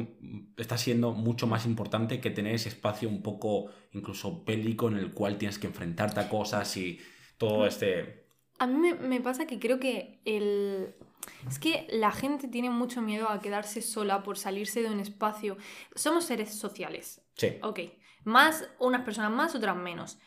está 0.56 0.78
siendo 0.78 1.14
mucho 1.14 1.48
más 1.48 1.66
importante 1.66 2.20
que 2.22 2.30
tener 2.30 2.54
ese 2.54 2.70
espacio 2.70 3.10
un 3.10 3.24
poco 3.24 3.72
incluso 3.92 4.44
bélico 4.46 4.88
en 4.88 4.98
el 4.98 5.14
cual 5.16 5.40
tienes 5.40 5.58
que 5.58 5.66
enfrentarte 5.66 6.20
a 6.20 6.30
cosas 6.30 6.78
y 6.78 7.00
todo 7.40 7.66
este... 7.66 8.28
A 8.60 8.68
mí 8.68 8.76
me, 8.76 8.94
me 8.94 9.20
pasa 9.20 9.48
que 9.48 9.58
creo 9.60 9.80
que 9.80 10.20
el... 10.26 10.94
Es 11.48 11.60
que 11.60 11.88
la 11.90 12.12
gente 12.12 12.48
tiene 12.48 12.70
mucho 12.70 13.02
miedo 13.02 13.30
a 13.30 13.40
quedarse 13.40 13.82
sola 13.82 14.24
por 14.24 14.38
salirse 14.38 14.82
de 14.82 14.90
un 14.90 15.00
espacio. 15.00 15.58
Somos 15.96 16.26
seres 16.26 16.54
sociales, 16.58 17.22
Sí, 17.36 17.58
ok. 17.62 17.80
Más, 18.24 18.68
unas 18.80 19.04
personas 19.04 19.32
más, 19.32 19.56
otras 19.56 19.76
menos. 19.78 20.18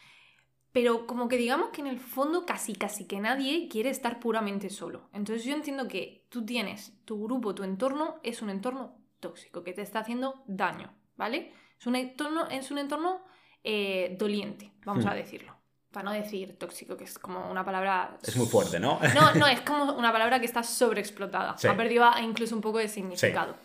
Pero 0.72 1.06
como 1.06 1.28
que 1.28 1.36
digamos 1.36 1.70
que 1.70 1.80
en 1.80 1.88
el 1.88 1.98
fondo 1.98 2.46
casi 2.46 2.74
casi 2.74 3.04
que 3.06 3.18
nadie 3.18 3.68
quiere 3.68 3.90
estar 3.90 4.20
puramente 4.20 4.70
solo. 4.70 5.10
Entonces 5.12 5.44
yo 5.44 5.52
entiendo 5.54 5.88
que 5.88 6.26
tú 6.28 6.44
tienes 6.46 6.94
tu 7.04 7.24
grupo, 7.24 7.54
tu 7.54 7.64
entorno, 7.64 8.20
es 8.22 8.40
un 8.40 8.50
entorno 8.50 8.96
tóxico, 9.18 9.64
que 9.64 9.72
te 9.72 9.82
está 9.82 9.98
haciendo 9.98 10.44
daño, 10.46 10.94
¿vale? 11.16 11.52
Es 11.78 11.86
un 11.86 11.96
entorno, 11.96 12.48
es 12.48 12.70
un 12.70 12.78
entorno 12.78 13.20
eh, 13.64 14.16
doliente, 14.18 14.72
vamos 14.84 15.04
Hmm. 15.04 15.08
a 15.08 15.14
decirlo. 15.14 15.59
Para 15.92 16.04
no 16.04 16.12
decir 16.12 16.56
tóxico, 16.56 16.96
que 16.96 17.04
es 17.04 17.18
como 17.18 17.50
una 17.50 17.64
palabra... 17.64 18.16
es 18.22 18.36
muy 18.36 18.46
fuerte, 18.46 18.78
¿no? 18.78 19.00
No, 19.14 19.34
no, 19.34 19.46
es 19.48 19.60
como 19.62 19.92
una 19.94 20.12
palabra 20.12 20.38
que 20.38 20.46
está 20.46 20.62
sobreexplotada. 20.62 21.58
Sí. 21.58 21.66
Ha 21.66 21.76
perdido 21.76 22.06
incluso 22.22 22.54
un 22.54 22.60
poco 22.60 22.78
de 22.78 22.88
significado. 22.88 23.56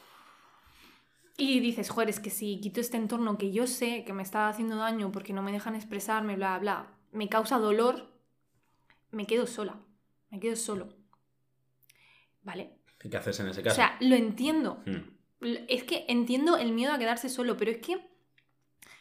Y 1.38 1.60
dices, 1.60 1.90
joder, 1.90 2.10
es 2.10 2.20
que 2.20 2.30
si 2.30 2.60
quito 2.62 2.80
este 2.80 2.98
entorno 2.98 3.38
que 3.38 3.52
yo 3.52 3.68
sé 3.68 4.04
que 4.06 4.14
me 4.14 4.24
está 4.24 4.48
haciendo 4.48 4.78
daño 4.78 5.12
porque 5.12 5.34
no 5.34 5.42
me 5.44 5.52
dejan 5.52 5.76
expresarme, 5.76 6.36
bla, 6.36 6.58
bla, 6.60 6.88
me 7.12 7.28
causa 7.30 7.60
dolor, 7.60 8.12
me 9.12 9.28
quedo 9.28 9.46
sola, 9.46 9.78
me 10.30 10.40
quedo 10.40 10.56
solo. 10.56 10.90
¿Vale? 12.42 12.78
¿Y 13.04 13.10
qué 13.10 13.18
haces 13.18 13.40
en 13.40 13.50
ese 13.50 13.62
caso? 13.62 13.74
O 13.74 13.76
sea, 13.76 13.98
lo 14.00 14.16
entiendo. 14.16 14.82
Mm, 14.86 15.46
Es 15.68 15.84
que 15.84 16.06
entiendo 16.08 16.58
el 16.58 16.72
miedo 16.72 16.94
a 16.94 16.98
quedarse 16.98 17.30
solo, 17.30 17.58
pero 17.58 17.70
es 17.72 17.78
que 17.78 18.00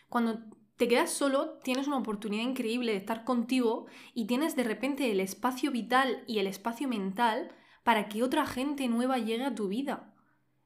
cuando 0.09 0.41
te 0.85 0.89
quedas 0.89 1.11
solo 1.11 1.59
tienes 1.63 1.87
una 1.87 1.97
oportunidad 1.99 2.43
increíble 2.43 2.93
de 2.93 2.99
estar 2.99 3.25
contigo 3.25 3.87
y 4.15 4.27
tienes 4.27 4.55
de 4.57 4.65
repente 4.65 5.11
el 5.11 5.21
espacio 5.21 5.71
vital 5.71 6.25
y 6.27 6.39
el 6.41 6.47
espacio 6.47 6.89
mental 6.89 7.49
para 7.85 8.09
que 8.09 8.23
otra 8.23 8.45
gente 8.47 8.87
nueva 8.89 9.19
llegue 9.19 9.45
a 9.45 9.55
tu 9.55 9.69
vida. 9.69 10.13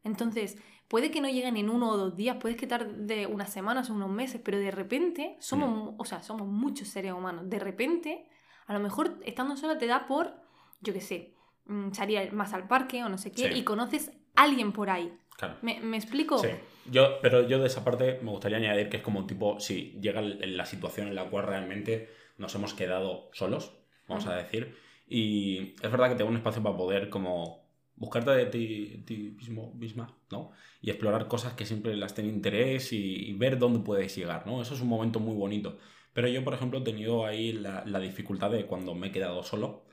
Entonces, 0.05 0.57
puede 0.89 1.11
que 1.11 1.21
no 1.21 1.29
lleguen 1.29 1.57
en 1.57 1.69
uno 1.71 1.91
o 1.91 1.97
dos 1.97 2.17
días, 2.17 2.37
puedes 2.41 2.57
que 2.57 2.67
tarde 2.67 3.27
unas 3.27 3.53
semanas 3.53 3.91
o 3.91 3.95
unos 3.95 4.11
meses, 4.11 4.41
pero 4.45 4.59
de 4.59 4.71
repente 4.71 5.37
somos, 5.41 5.69
mu- 5.71 5.95
o 5.99 6.05
sea, 6.05 6.23
somos 6.23 6.47
muchos 6.49 6.89
seres 6.89 7.13
humanos. 7.13 7.49
De 7.49 7.59
repente, 7.59 8.29
a 8.67 8.73
lo 8.73 8.81
mejor 8.81 9.21
estando 9.25 9.57
sola 9.57 9.79
te 9.79 9.87
da 9.87 10.07
por, 10.07 10.35
yo 10.81 10.93
qué 10.93 11.01
sé, 11.01 11.35
mm, 11.67 11.93
salir 11.93 12.33
más 12.33 12.53
al 12.55 12.67
parque 12.69 13.05
o 13.05 13.09
no 13.09 13.19
sé 13.19 13.31
qué, 13.33 13.53
Sí. 13.53 13.59
y 13.59 13.65
conoces 13.65 14.11
a 14.35 14.43
alguien 14.45 14.73
por 14.73 14.91
ahí. 14.91 15.13
claro. 15.37 15.57
¿Me, 15.63 15.79
me 15.81 15.97
explico? 15.97 16.39
Sí. 16.39 16.49
Yo, 16.91 17.21
pero 17.21 17.47
yo 17.49 17.59
de 17.59 17.67
esa 17.67 17.85
parte 17.85 18.21
me 18.23 18.31
gustaría 18.31 18.59
añadir 18.59 18.89
que 18.89 18.99
es 18.99 19.03
como 19.03 19.27
tipo, 19.27 19.61
si 19.61 19.99
llega 20.01 20.21
la 20.23 20.67
situación 20.67 21.09
en 21.09 21.15
la 21.15 21.29
cual 21.31 21.47
realmente 21.47 22.11
nos 22.39 22.55
hemos 22.55 22.75
quedado 22.75 23.31
solos, 23.33 23.73
vamos 24.07 24.27
a 24.27 24.37
decir, 24.37 24.77
y 25.09 25.75
es 25.83 25.91
verdad 25.91 26.09
que 26.11 26.17
tengo 26.17 26.31
un 26.31 26.37
espacio 26.37 26.63
para 26.63 26.77
poder 26.77 27.11
como 27.11 27.67
buscarte 27.97 28.31
de 28.31 28.47
ti, 28.47 29.03
ti 29.07 29.17
mismo, 29.37 29.73
misma, 29.75 30.17
¿no? 30.31 30.53
Y 30.81 30.91
explorar 30.91 31.27
cosas 31.29 31.55
que 31.55 31.67
siempre 31.67 31.97
las 31.97 32.15
tienen 32.15 32.35
interés 32.35 32.93
y, 32.93 33.29
y 33.29 33.33
ver 33.35 33.59
dónde 33.59 33.81
puedes 33.81 34.15
llegar, 34.17 34.47
¿no? 34.47 34.63
Eso 34.63 34.75
es 34.75 34.81
un 34.81 34.89
momento 34.89 35.21
muy 35.21 35.35
bonito. 35.35 35.79
Pero 36.13 36.29
yo, 36.29 36.45
por 36.45 36.55
ejemplo, 36.55 36.79
he 36.81 36.83
tenido 36.83 37.27
ahí 37.27 37.53
la, 37.53 37.85
la 37.87 37.99
dificultad 38.01 38.51
de 38.51 38.67
cuando 38.67 38.95
me 38.95 39.09
he 39.09 39.13
quedado 39.13 39.43
solo, 39.43 39.85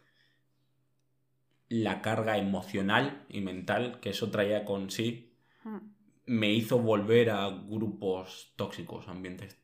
la 1.70 2.02
carga 2.02 2.38
emocional 2.38 3.26
y 3.30 3.42
mental 3.42 4.00
que 4.00 4.10
eso 4.12 4.30
traía 4.32 4.66
con 4.66 4.90
sí 4.92 5.32
Mm. 5.66 5.80
Me 6.26 6.52
hizo 6.52 6.80
volver 6.80 7.30
a 7.30 7.50
grupos 7.50 8.54
tóxicos, 8.56 9.08
ambientes, 9.08 9.58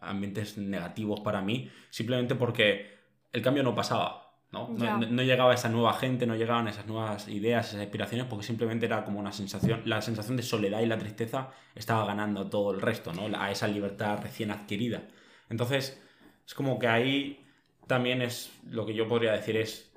ambientes 0.00 0.58
negativos 0.58 1.20
para 1.20 1.40
mí, 1.40 1.70
simplemente 1.90 2.34
porque 2.34 2.94
el 3.32 3.42
cambio 3.42 3.62
no 3.62 3.74
pasaba, 3.74 4.34
¿no? 4.52 4.68
No, 4.68 5.22
llegaba 5.22 5.54
esa 5.54 5.68
nueva 5.68 5.94
gente, 5.94 6.26
no 6.26 6.36
llegaban 6.36 6.68
esas 6.68 6.86
nuevas 6.86 7.26
ideas, 7.28 7.68
esas 7.68 7.82
inspiraciones, 7.82 8.26
porque 8.26 8.46
simplemente 8.46 8.86
era 8.86 9.04
como 9.04 9.18
una 9.18 9.32
sensación, 9.32 9.82
la 9.86 10.02
sensación 10.02 10.36
de 10.36 10.42
soledad 10.42 10.80
y 10.80 10.86
la 10.86 10.98
tristeza 10.98 11.50
estaba 11.74 12.04
ganando 12.06 12.48
todo 12.48 12.72
el 12.72 12.80
resto, 12.80 13.12
¿no? 13.12 13.38
A 13.38 13.50
esa 13.50 13.66
libertad 13.66 14.20
recién 14.22 14.50
adquirida. 14.50 15.08
Entonces, 15.48 16.00
es 16.46 16.54
como 16.54 16.78
que 16.78 16.86
ahí 16.86 17.44
también 17.86 18.22
es 18.22 18.52
lo 18.68 18.86
que 18.86 18.94
yo 18.94 19.08
podría 19.08 19.32
decir 19.32 19.56
es, 19.56 19.92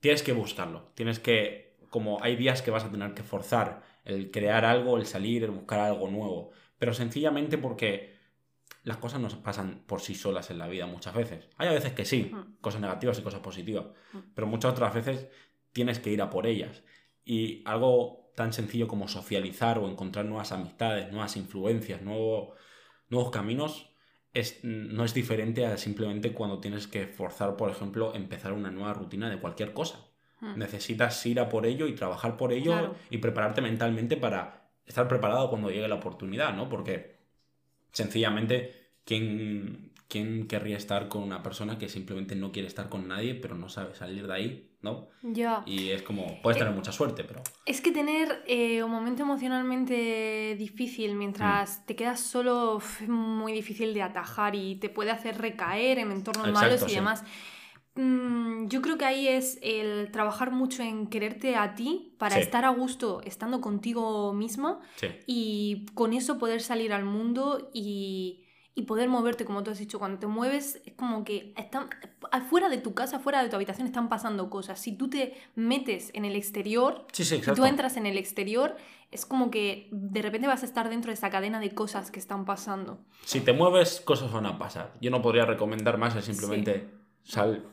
tienes 0.00 0.22
que 0.22 0.32
buscarlo, 0.32 0.90
tienes 0.94 1.18
que, 1.18 1.76
como 1.90 2.22
hay 2.22 2.36
días 2.36 2.62
que 2.62 2.70
vas 2.70 2.84
a 2.84 2.90
tener 2.90 3.14
que 3.14 3.22
forzar 3.22 3.82
el 4.04 4.30
crear 4.30 4.64
algo, 4.64 4.96
el 4.98 5.06
salir, 5.06 5.44
el 5.44 5.50
buscar 5.50 5.80
algo 5.80 6.08
nuevo, 6.08 6.50
pero 6.78 6.92
sencillamente 6.94 7.58
porque 7.58 8.12
las 8.84 8.96
cosas 8.96 9.20
no 9.20 9.30
se 9.30 9.36
pasan 9.36 9.84
por 9.86 10.00
sí 10.00 10.14
solas 10.14 10.50
en 10.50 10.58
la 10.58 10.66
vida 10.68 10.86
muchas 10.86 11.14
veces. 11.14 11.48
Hay 11.56 11.68
a 11.68 11.72
veces 11.72 11.92
que 11.92 12.04
sí, 12.04 12.30
Mm. 12.32 12.56
cosas 12.60 12.80
negativas 12.80 13.18
y 13.18 13.22
cosas 13.22 13.40
positivas, 13.40 13.86
Mm. 14.12 14.18
pero 14.34 14.46
muchas 14.46 14.72
otras 14.72 14.92
veces 14.94 15.28
tienes 15.72 15.98
que 16.00 16.10
ir 16.10 16.20
a 16.20 16.30
por 16.30 16.46
ellas. 16.46 16.82
Y 17.24 17.62
algo 17.64 18.32
tan 18.34 18.52
sencillo 18.52 18.88
como 18.88 19.06
socializar 19.08 19.78
o 19.78 19.88
encontrar 19.88 20.24
nuevas 20.24 20.50
amistades, 20.52 21.10
nuevas 21.12 21.36
influencias, 21.36 22.02
nuevo- 22.02 22.54
nuevos 23.08 23.30
caminos, 23.30 23.90
es, 24.34 24.60
no 24.64 25.04
es 25.04 25.12
diferente 25.14 25.66
a 25.66 25.76
simplemente 25.76 26.32
cuando 26.32 26.58
tienes 26.58 26.86
que 26.88 27.06
forzar, 27.06 27.56
por 27.56 27.70
ejemplo, 27.70 28.14
empezar 28.14 28.52
una 28.54 28.70
nueva 28.70 28.94
rutina 28.94 29.28
de 29.30 29.38
cualquier 29.38 29.74
cosa. 29.74 30.06
Mm. 30.42 30.58
Necesitas 30.58 31.24
ir 31.24 31.38
a 31.40 31.48
por 31.48 31.64
ello 31.66 31.86
y 31.86 31.94
trabajar 31.94 32.36
por 32.36 32.52
ello 32.52 32.72
Claro. 32.72 32.94
y 33.10 33.18
prepararte 33.18 33.60
mentalmente 33.62 34.16
para 34.16 34.68
estar 34.84 35.06
preparado 35.08 35.48
cuando 35.48 35.70
llegue 35.70 35.86
la 35.88 35.94
oportunidad, 35.94 36.52
¿no? 36.54 36.68
Porque 36.68 37.16
sencillamente, 37.92 38.90
¿quién, 39.04 39.92
¿quién 40.08 40.46
querría 40.48 40.76
estar 40.76 41.08
con 41.08 41.22
una 41.22 41.42
persona 41.42 41.78
que 41.78 41.88
simplemente 41.88 42.34
no 42.34 42.50
quiere 42.52 42.66
estar 42.68 42.88
con 42.88 43.06
nadie, 43.08 43.34
pero 43.36 43.54
no 43.54 43.68
sabe 43.68 43.94
salir 43.94 44.26
de 44.26 44.34
ahí, 44.34 44.70
¿no? 44.80 45.08
Ya. 45.22 45.62
Y 45.64 45.90
es 45.90 46.02
como, 46.02 46.40
puedes 46.42 46.58
tener 46.58 46.74
mucha 46.74 46.90
suerte, 46.92 47.22
pero... 47.24 47.42
Es 47.64 47.80
que 47.80 47.92
tener 47.92 48.42
eh, 48.46 48.82
un 48.82 48.90
momento 48.90 49.22
emocionalmente 49.22 50.56
difícil 50.58 51.14
mientras 51.14 51.80
Mm. 51.80 51.86
te 51.86 51.96
quedas 51.96 52.20
solo 52.20 52.78
es 52.78 53.08
muy 53.08 53.52
difícil 53.52 53.94
de 53.94 54.02
atajar 54.02 54.54
y 54.54 54.76
te 54.76 54.88
puede 54.88 55.10
hacer 55.12 55.38
recaer 55.38 55.98
en 55.98 56.10
entornos 56.12 56.48
Exacto, 56.48 56.66
malos 56.66 56.82
y 56.82 56.88
sí. 56.88 56.94
demás. 56.96 57.24
Mm, 57.94 58.68
yo 58.68 58.80
creo 58.80 58.96
que 58.96 59.04
ahí 59.04 59.28
es 59.28 59.58
el 59.62 60.10
trabajar 60.10 60.50
mucho 60.50 60.82
en 60.82 61.08
quererte 61.08 61.56
a 61.56 61.74
ti 61.74 62.14
para 62.18 62.36
Sí. 62.36 62.40
estar 62.42 62.64
a 62.64 62.70
gusto 62.70 63.20
estando 63.24 63.60
contigo 63.60 64.32
misma 64.32 64.80
Sí, 64.96 65.08
y 65.26 65.86
con 65.92 66.14
eso 66.14 66.38
poder 66.38 66.62
salir 66.62 66.94
al 66.94 67.04
mundo 67.04 67.70
y, 67.74 68.44
y 68.74 68.82
poder 68.84 69.10
moverte, 69.10 69.44
como 69.44 69.62
tú 69.62 69.70
has 69.70 69.78
dicho, 69.78 69.98
cuando 69.98 70.18
te 70.18 70.26
mueves 70.26 70.80
es 70.86 70.94
como 70.94 71.22
que 71.22 71.52
están, 71.58 71.90
afuera 72.30 72.70
de 72.70 72.78
tu 72.78 72.94
casa, 72.94 73.18
fuera 73.18 73.42
de 73.42 73.50
tu 73.50 73.56
habitación 73.56 73.86
están 73.86 74.08
pasando 74.08 74.48
cosas. 74.48 74.80
Si 74.80 74.96
tú 74.96 75.10
te 75.10 75.34
metes 75.54 76.10
en 76.14 76.24
el 76.24 76.34
exterior, 76.34 77.04
sí, 77.12 77.24
si 77.26 77.40
tú 77.42 77.66
entras 77.66 77.98
en 77.98 78.06
el 78.06 78.16
exterior, 78.16 78.74
es 79.10 79.26
como 79.26 79.50
que 79.50 79.90
de 79.92 80.22
repente 80.22 80.48
vas 80.48 80.62
a 80.62 80.64
estar 80.66 80.88
dentro 80.88 81.10
de 81.10 81.14
esa 81.14 81.28
cadena 81.28 81.60
de 81.60 81.74
cosas 81.74 82.10
que 82.10 82.18
están 82.18 82.46
pasando. 82.46 83.04
Si 83.26 83.40
te 83.40 83.52
mueves, 83.52 84.00
cosas 84.00 84.32
van 84.32 84.46
a 84.46 84.58
pasar. 84.58 84.94
Yo 85.02 85.10
no 85.10 85.20
podría 85.20 85.44
recomendar 85.44 85.98
más, 85.98 86.16
es 86.16 86.24
simplemente 86.24 86.88
sal 87.22 87.66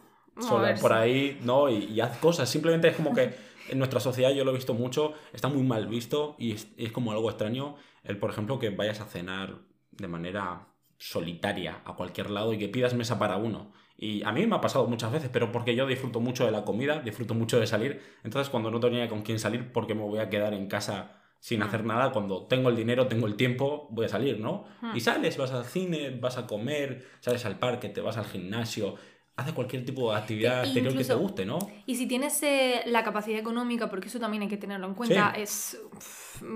Ver, 0.62 0.80
por 0.80 0.94
ahí, 0.94 1.40
¿no? 1.44 1.70
Y, 1.70 1.86
y 1.86 2.02
haz 2.02 2.18
cosas. 2.18 2.50
Simplemente 2.50 2.88
es 2.88 2.96
como 2.96 3.14
que 3.14 3.34
en 3.70 3.78
nuestra 3.78 4.00
sociedad, 4.00 4.32
yo 4.32 4.44
lo 4.46 4.52
he 4.52 4.56
visto 4.56 4.74
mucho, 4.74 5.14
está 5.34 5.48
muy 5.48 5.64
mal 5.64 5.88
visto 5.88 6.36
y 6.40 6.54
es, 6.54 6.68
es 6.78 6.92
como 6.92 7.12
algo 7.12 7.30
extraño 7.30 7.76
el, 8.04 8.18
por 8.18 8.32
ejemplo, 8.32 8.58
que 8.60 8.70
vayas 8.70 9.02
a 9.02 9.06
cenar 9.06 9.60
de 9.92 10.08
manera 10.08 10.68
solitaria 10.98 11.82
a 11.86 11.96
cualquier 11.96 12.30
lado 12.30 12.54
y 12.54 12.58
que 12.58 12.68
pidas 12.70 12.94
mesa 12.94 13.20
para 13.20 13.38
uno. 13.38 13.72
Y 13.98 14.24
a 14.24 14.32
mí 14.32 14.46
me 14.48 14.56
ha 14.56 14.62
pasado 14.62 14.88
muchas 14.88 15.12
veces, 15.12 15.30
pero 15.32 15.52
porque 15.52 15.76
yo 15.76 15.86
disfruto 15.86 16.20
mucho 16.22 16.46
de 16.46 16.52
la 16.52 16.64
comida, 16.64 17.02
disfruto 17.02 17.34
mucho 17.34 17.60
de 17.60 17.68
salir. 17.68 18.02
Entonces, 18.24 18.50
cuando 18.50 18.72
no 18.72 18.80
tenía 18.80 19.08
con 19.10 19.22
quién 19.24 19.40
salir, 19.40 19.72
¿por 19.74 19.88
qué 19.88 19.96
me 19.96 20.04
voy 20.04 20.20
a 20.20 20.30
quedar 20.30 20.54
en 20.54 20.68
casa 20.68 21.22
sin 21.40 21.60
Mm. 21.60 21.64
hacer 21.64 21.84
nada? 21.86 22.12
Cuando 22.12 22.48
tengo 22.48 22.70
el 22.70 22.78
dinero, 22.78 23.08
tengo 23.08 23.28
el 23.28 23.36
tiempo, 23.36 23.88
voy 23.92 24.06
a 24.06 24.10
salir, 24.10 24.40
¿no? 24.40 24.66
Mm. 24.82 24.96
Y 24.96 25.00
sales, 25.02 25.38
vas 25.38 25.52
al 25.52 25.66
cine, 25.66 26.12
vas 26.12 26.38
a 26.38 26.48
comer, 26.48 27.06
sales 27.20 27.46
al 27.46 27.60
parque, 27.60 27.90
te 27.90 28.00
vas 28.00 28.16
al 28.18 28.26
gimnasio, 28.26 28.96
haces 29.40 29.54
cualquier 29.54 29.86
tipo 29.86 30.12
de 30.12 30.18
actividad 30.20 30.64
exterior 30.64 30.92
que 30.94 30.98
te 31.00 31.04
incluso- 31.04 31.20
guste, 31.20 31.46
¿no? 31.46 31.60
Y 31.86 31.96
si 31.96 32.08
tienes 32.08 32.42
eh, 32.44 32.82
la 32.86 33.04
capacidad 33.04 33.40
económica, 33.40 33.90
porque 33.90 34.08
eso 34.08 34.20
también 34.20 34.44
hay 34.44 34.50
que 34.50 34.58
tenerlo 34.58 34.88
en 34.88 34.94
cuenta, 34.94 35.32
es 35.32 35.80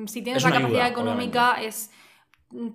si 0.08 0.22
tienes 0.22 0.44
Es 0.44 0.50
la 0.50 0.56
capacidad 0.56 0.82
ayuda, 0.86 0.88
económica, 0.88 1.62
es 1.62 1.92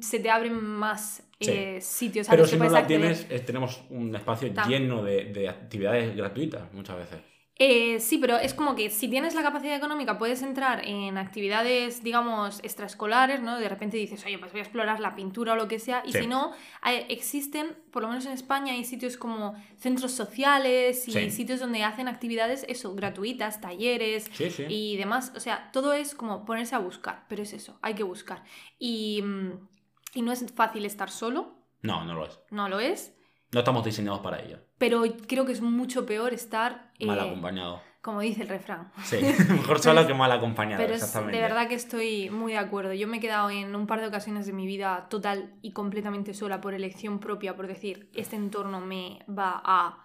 se 0.00 0.18
te 0.18 0.28
abren 0.30 0.62
más 0.62 1.22
Sí. 1.40 1.50
eh, 1.52 1.80
sitios 1.80 2.28
a 2.28 2.32
Pero 2.32 2.46
si 2.46 2.56
no 2.56 2.68
la 2.68 2.80
acceder. 2.80 3.00
tienes, 3.00 3.26
eh, 3.30 3.38
tenemos 3.38 3.80
un 3.90 4.12
espacio 4.16 4.52
Tam- 4.52 4.66
lleno 4.68 5.04
de, 5.04 5.26
de 5.26 5.48
actividades 5.48 6.16
gratuitas 6.16 6.72
muchas 6.72 6.96
veces. 6.96 7.20
Eh, 7.60 7.98
sí, 7.98 8.18
pero 8.18 8.36
es 8.36 8.54
como 8.54 8.76
que 8.76 8.88
si 8.88 9.08
tienes 9.08 9.34
la 9.34 9.42
capacidad 9.42 9.74
económica 9.74 10.16
puedes 10.16 10.42
entrar 10.42 10.84
en 10.86 11.18
actividades, 11.18 12.04
digamos, 12.04 12.60
extraescolares, 12.62 13.42
¿no? 13.42 13.58
De 13.58 13.68
repente 13.68 13.96
dices, 13.96 14.24
oye, 14.24 14.38
pues 14.38 14.52
voy 14.52 14.60
a 14.60 14.62
explorar 14.62 15.00
la 15.00 15.16
pintura 15.16 15.54
o 15.54 15.56
lo 15.56 15.66
que 15.66 15.80
sea. 15.80 16.04
Y 16.06 16.12
Sí. 16.12 16.20
si 16.20 16.26
no, 16.28 16.52
hay- 16.82 17.04
existen, 17.08 17.76
por 17.90 18.02
lo 18.02 18.08
menos 18.10 18.26
en 18.26 18.32
España, 18.32 18.74
hay 18.74 18.84
sitios 18.84 19.16
como 19.16 19.54
centros 19.76 20.12
sociales 20.12 21.08
y 21.08 21.12
Sí. 21.12 21.30
sitios 21.32 21.58
donde 21.58 21.82
hacen 21.82 22.06
actividades, 22.06 22.64
eso, 22.68 22.94
gratuitas, 22.94 23.60
talleres 23.60 24.30
Sí, 24.32 24.48
y 24.68 24.96
demás. 24.96 25.32
O 25.34 25.40
sea, 25.40 25.70
todo 25.72 25.92
es 25.94 26.14
como 26.14 26.44
ponerse 26.44 26.76
a 26.76 26.78
buscar, 26.78 27.24
pero 27.28 27.42
es 27.42 27.52
eso, 27.52 27.76
hay 27.82 27.94
que 27.94 28.04
buscar. 28.04 28.44
Y, 28.78 29.20
mm, 29.22 29.68
y 30.14 30.22
no 30.22 30.30
es 30.30 30.46
fácil 30.54 30.84
estar 30.84 31.10
solo, 31.10 31.56
No, 31.82 32.04
no 32.04 32.14
lo 32.14 32.24
es. 32.26 32.38
no 32.52 32.68
lo 32.68 32.78
es, 32.78 33.14
No 33.52 33.60
estamos 33.60 33.84
diseñados 33.84 34.20
para 34.20 34.40
ello. 34.42 34.58
pero 34.78 35.02
creo 35.26 35.44
que 35.46 35.52
es 35.52 35.60
mucho 35.62 36.04
peor 36.06 36.32
estar, 36.34 36.92
Mal 37.00 37.18
eh, 37.18 37.20
acompañado. 37.22 37.80
como 38.02 38.20
dice 38.20 38.42
el 38.42 38.48
refrán. 38.48 38.92
Sí, 39.04 39.16
mejor 39.48 39.78
solo 39.80 40.06
que 40.06 40.14
mal 40.14 40.30
acompañado, 40.32 40.82
Pero 40.82 40.94
exactamente. 40.94 41.36
de 41.36 41.42
verdad 41.42 41.68
que 41.68 41.74
estoy 41.74 42.28
muy 42.30 42.52
de 42.52 42.58
acuerdo. 42.58 42.92
Yo 42.92 43.08
me 43.08 43.16
he 43.16 43.20
quedado 43.20 43.50
en 43.50 43.74
un 43.74 43.86
par 43.86 44.00
de 44.00 44.06
ocasiones 44.06 44.46
de 44.46 44.52
mi 44.52 44.66
vida 44.66 45.06
total 45.08 45.54
y 45.62 45.72
completamente 45.72 46.34
sola 46.34 46.60
por 46.60 46.74
elección 46.74 47.18
propia, 47.20 47.56
por 47.56 47.66
decir, 47.66 48.10
este 48.14 48.36
entorno 48.36 48.80
me 48.80 49.20
va 49.28 49.60
a 49.64 50.04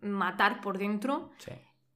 matar 0.00 0.60
por 0.60 0.78
dentro 0.78 1.30
Sí. 1.38 1.52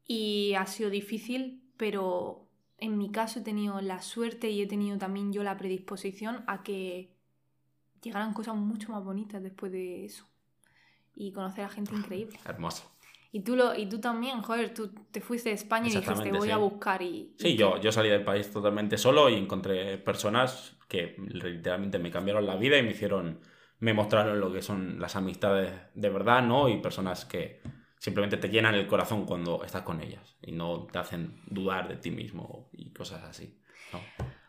y 0.07 0.55
ha 0.55 0.67
sido 0.67 0.91
difícil, 0.91 1.63
pero 1.77 2.47
en 2.79 2.97
mi 2.99 3.11
caso 3.11 3.41
he 3.41 3.43
tenido 3.43 3.81
la 3.81 4.01
suerte 4.03 4.51
y 4.51 4.63
he 4.63 4.67
tenido 4.67 4.99
también 4.99 5.33
yo 5.33 5.43
la 5.43 5.57
predisposición 5.57 6.45
a 6.47 6.63
que 6.63 7.13
llegaran 8.03 8.33
cosas 8.33 8.55
mucho 8.57 8.93
más 8.93 9.03
bonitas 9.05 9.43
después 9.43 9.73
de 9.73 10.05
eso 10.05 10.25
y 11.19 11.33
conocer 11.33 11.65
a 11.65 11.69
gente 11.69 11.95
increíble. 11.95 12.39
Hermoso. 12.47 12.91
Y 13.31 13.41
tú, 13.41 13.57
lo, 13.57 13.75
y 13.75 13.87
tú 13.87 14.01
también, 14.01 14.41
joder, 14.41 14.73
tú 14.73 14.91
te 15.11 15.21
fuiste 15.21 15.51
de 15.51 15.57
España 15.57 15.89
y 15.89 15.91
dijiste 15.91 16.33
voy 16.33 16.49
sí. 16.49 16.51
a 16.51 16.57
buscar 16.57 17.03
y... 17.03 17.35
Sí, 17.37 17.49
y 17.49 17.57
yo, 17.57 17.79
yo 17.79 17.93
salí 17.93 18.09
del 18.09 18.25
país 18.25 18.51
totalmente 18.51 18.97
solo 18.97 19.29
y 19.29 19.35
encontré 19.35 19.99
personas 19.99 20.79
que 20.89 21.15
literalmente 21.19 21.99
me 21.99 22.11
cambiaron 22.11 22.47
la 22.47 22.57
vida 22.57 22.79
y 22.79 22.83
me 22.83 22.93
hicieron, 22.93 23.41
me 23.81 23.93
mostraron 23.93 24.41
lo 24.41 24.51
que 24.51 24.63
son 24.63 24.99
las 24.99 25.15
amistades 25.15 25.73
de 25.95 26.09
verdad, 26.09 26.43
¿no? 26.43 26.71
Y 26.71 26.81
personas 26.81 27.27
que 27.27 27.61
simplemente 27.99 28.39
te 28.39 28.49
llenan 28.49 28.75
el 28.75 28.87
corazón 28.87 29.27
cuando 29.27 29.63
estás 29.63 29.83
con 29.83 30.01
ellas 30.01 30.39
y 30.41 30.53
no 30.53 30.87
te 30.87 30.99
hacen 30.99 31.43
dudar 31.47 31.87
de 31.89 31.97
ti 31.97 32.11
mismo 32.11 32.71
y 32.73 32.95
cosas 32.95 33.25
así. 33.25 33.61
¿no? 33.93 34.01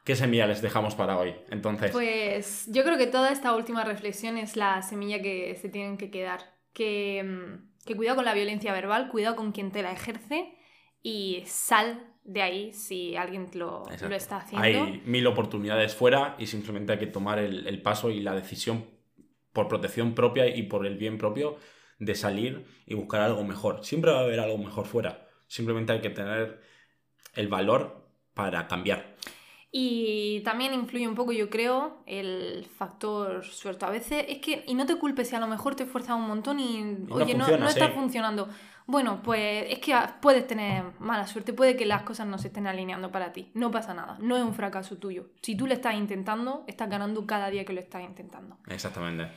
¿Qué 0.06 0.16
semilla 0.16 0.48
les 0.48 0.62
dejamos 0.62 0.96
para 0.96 1.18
hoy? 1.18 1.36
Entonces. 1.50 1.92
Pues 1.92 2.68
yo 2.72 2.84
creo 2.84 2.98
que 2.98 3.08
toda 3.08 3.32
esta 3.32 3.54
última 3.54 3.84
reflexión 3.84 4.38
es 4.38 4.56
la 4.56 4.82
semilla 4.82 5.22
que 5.22 5.54
se 5.56 5.68
tienen 5.68 5.98
que 5.98 6.10
quedar. 6.10 6.59
Que, 6.74 7.24
mm, 7.24 7.86
que 7.86 7.96
cuidado 7.96 8.18
con 8.18 8.26
la 8.26 8.34
violencia 8.34 8.74
verbal, 8.74 9.10
cuidado 9.10 9.36
con 9.36 9.52
quien 9.52 9.72
te 9.72 9.82
la 9.82 9.92
ejerce 9.92 10.54
y 11.02 11.44
sal 11.46 12.06
de 12.24 12.42
ahí 12.42 12.74
si 12.74 13.16
alguien 13.16 13.50
lo, 13.54 13.84
lo 14.02 14.16
está 14.16 14.38
haciendo. 14.38 14.66
Hay 14.66 15.02
mil 15.06 15.26
oportunidades 15.28 15.96
fuera 15.96 16.36
y 16.38 16.48
simplemente 16.48 16.94
hay 16.94 17.00
que 17.00 17.08
tomar 17.08 17.40
el, 17.40 17.68
el 17.68 17.82
paso 17.82 18.12
y 18.12 18.22
la 18.22 18.36
decisión 18.36 18.86
por 19.54 19.68
protección 19.68 20.14
propia 20.14 20.48
y 20.48 20.64
por 20.64 20.86
el 20.86 20.98
bien 20.98 21.18
propio 21.18 21.58
de 21.98 22.16
salir 22.16 22.66
y 22.86 22.96
buscar 22.96 23.22
algo 23.22 23.44
mejor. 23.44 23.84
Siempre 23.84 24.12
va 24.12 24.20
a 24.20 24.24
haber 24.24 24.40
algo 24.40 24.58
mejor 24.58 24.86
fuera. 24.86 25.28
Simplemente 25.48 25.92
hay 25.92 26.02
que 26.02 26.10
tener 26.10 26.62
el 27.36 27.48
valor 27.48 28.08
para 28.34 28.68
cambiar. 28.68 29.16
Y 29.72 30.42
también 30.42 30.74
influye 30.74 31.08
un 31.08 31.14
poco, 31.14 31.32
yo 31.32 31.50
creo, 31.50 32.02
el 32.08 32.66
factor 32.66 33.46
suerte. 33.46 33.86
A 33.86 33.92
veces 33.92 34.26
es 34.28 34.40
que, 34.40 34.64
y 34.66 34.74
no 34.74 34.88
te 34.88 34.96
culpes 34.96 35.30
si 35.30 35.36
a 35.36 35.40
lo 35.40 35.48
mejor 35.48 35.76
te 35.76 35.84
esfuerzas 35.84 36.16
un 36.16 36.28
montón 36.28 36.60
y, 36.60 36.82
no 36.82 37.16
oye, 37.16 37.36
no, 37.36 37.46
funciona, 37.46 37.64
no 37.64 37.70
está 37.70 37.88
sí. 37.88 37.94
funcionando. 37.94 38.50
Bueno, 38.88 39.22
pues 39.24 39.68
es 39.70 39.78
que 39.78 39.96
puedes 40.20 40.48
tener 40.48 40.84
mala 40.98 41.28
suerte, 41.28 41.54
puede 41.54 41.76
que 41.76 41.86
las 41.86 42.02
cosas 42.02 42.26
no 42.26 42.40
se 42.40 42.48
estén 42.48 42.66
alineando 42.66 43.12
para 43.12 43.32
ti. 43.32 43.52
No 43.54 43.70
pasa 43.70 43.94
nada, 43.94 44.18
no 44.20 44.36
es 44.36 44.42
un 44.42 44.56
fracaso 44.56 44.98
tuyo. 44.98 45.28
Si 45.44 45.56
tú 45.56 45.68
lo 45.68 45.76
estás 45.76 45.94
intentando, 45.94 46.64
estás 46.66 46.90
ganando 46.90 47.28
cada 47.28 47.52
día 47.52 47.64
que 47.64 47.74
lo 47.74 47.80
estás 47.80 48.02
intentando. 48.02 48.58
Exactamente. 48.68 49.32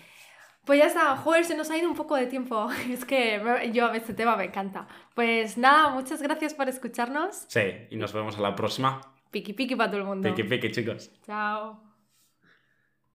Pues 0.64 0.78
ya 0.78 0.86
está, 0.86 1.14
joder, 1.16 1.44
se 1.44 1.54
nos 1.54 1.70
ha 1.70 1.76
ido 1.76 1.86
un 1.86 1.96
poco 1.96 2.16
de 2.16 2.26
tiempo. 2.26 2.70
Es 2.88 3.04
que 3.04 3.70
yo 3.74 3.90
a 3.90 3.96
este 3.96 4.14
tema 4.14 4.36
me 4.36 4.44
encanta. 4.44 4.88
Pues 5.14 5.58
nada, 5.58 5.90
muchas 5.90 6.22
gracias 6.22 6.54
por 6.54 6.70
escucharnos. 6.70 7.44
Sí, 7.48 7.60
y 7.90 7.96
nos 7.96 8.14
vemos 8.14 8.38
a 8.38 8.40
la 8.40 8.56
próxima. 8.56 9.12
Piqui 9.32 9.54
piqui 9.54 9.74
para 9.74 9.90
todo 9.90 10.00
el 10.02 10.06
mundo. 10.06 10.28
Piqui, 10.28 10.44
piqui, 10.44 10.70
chicos. 10.70 11.10
Chao. 11.26 11.91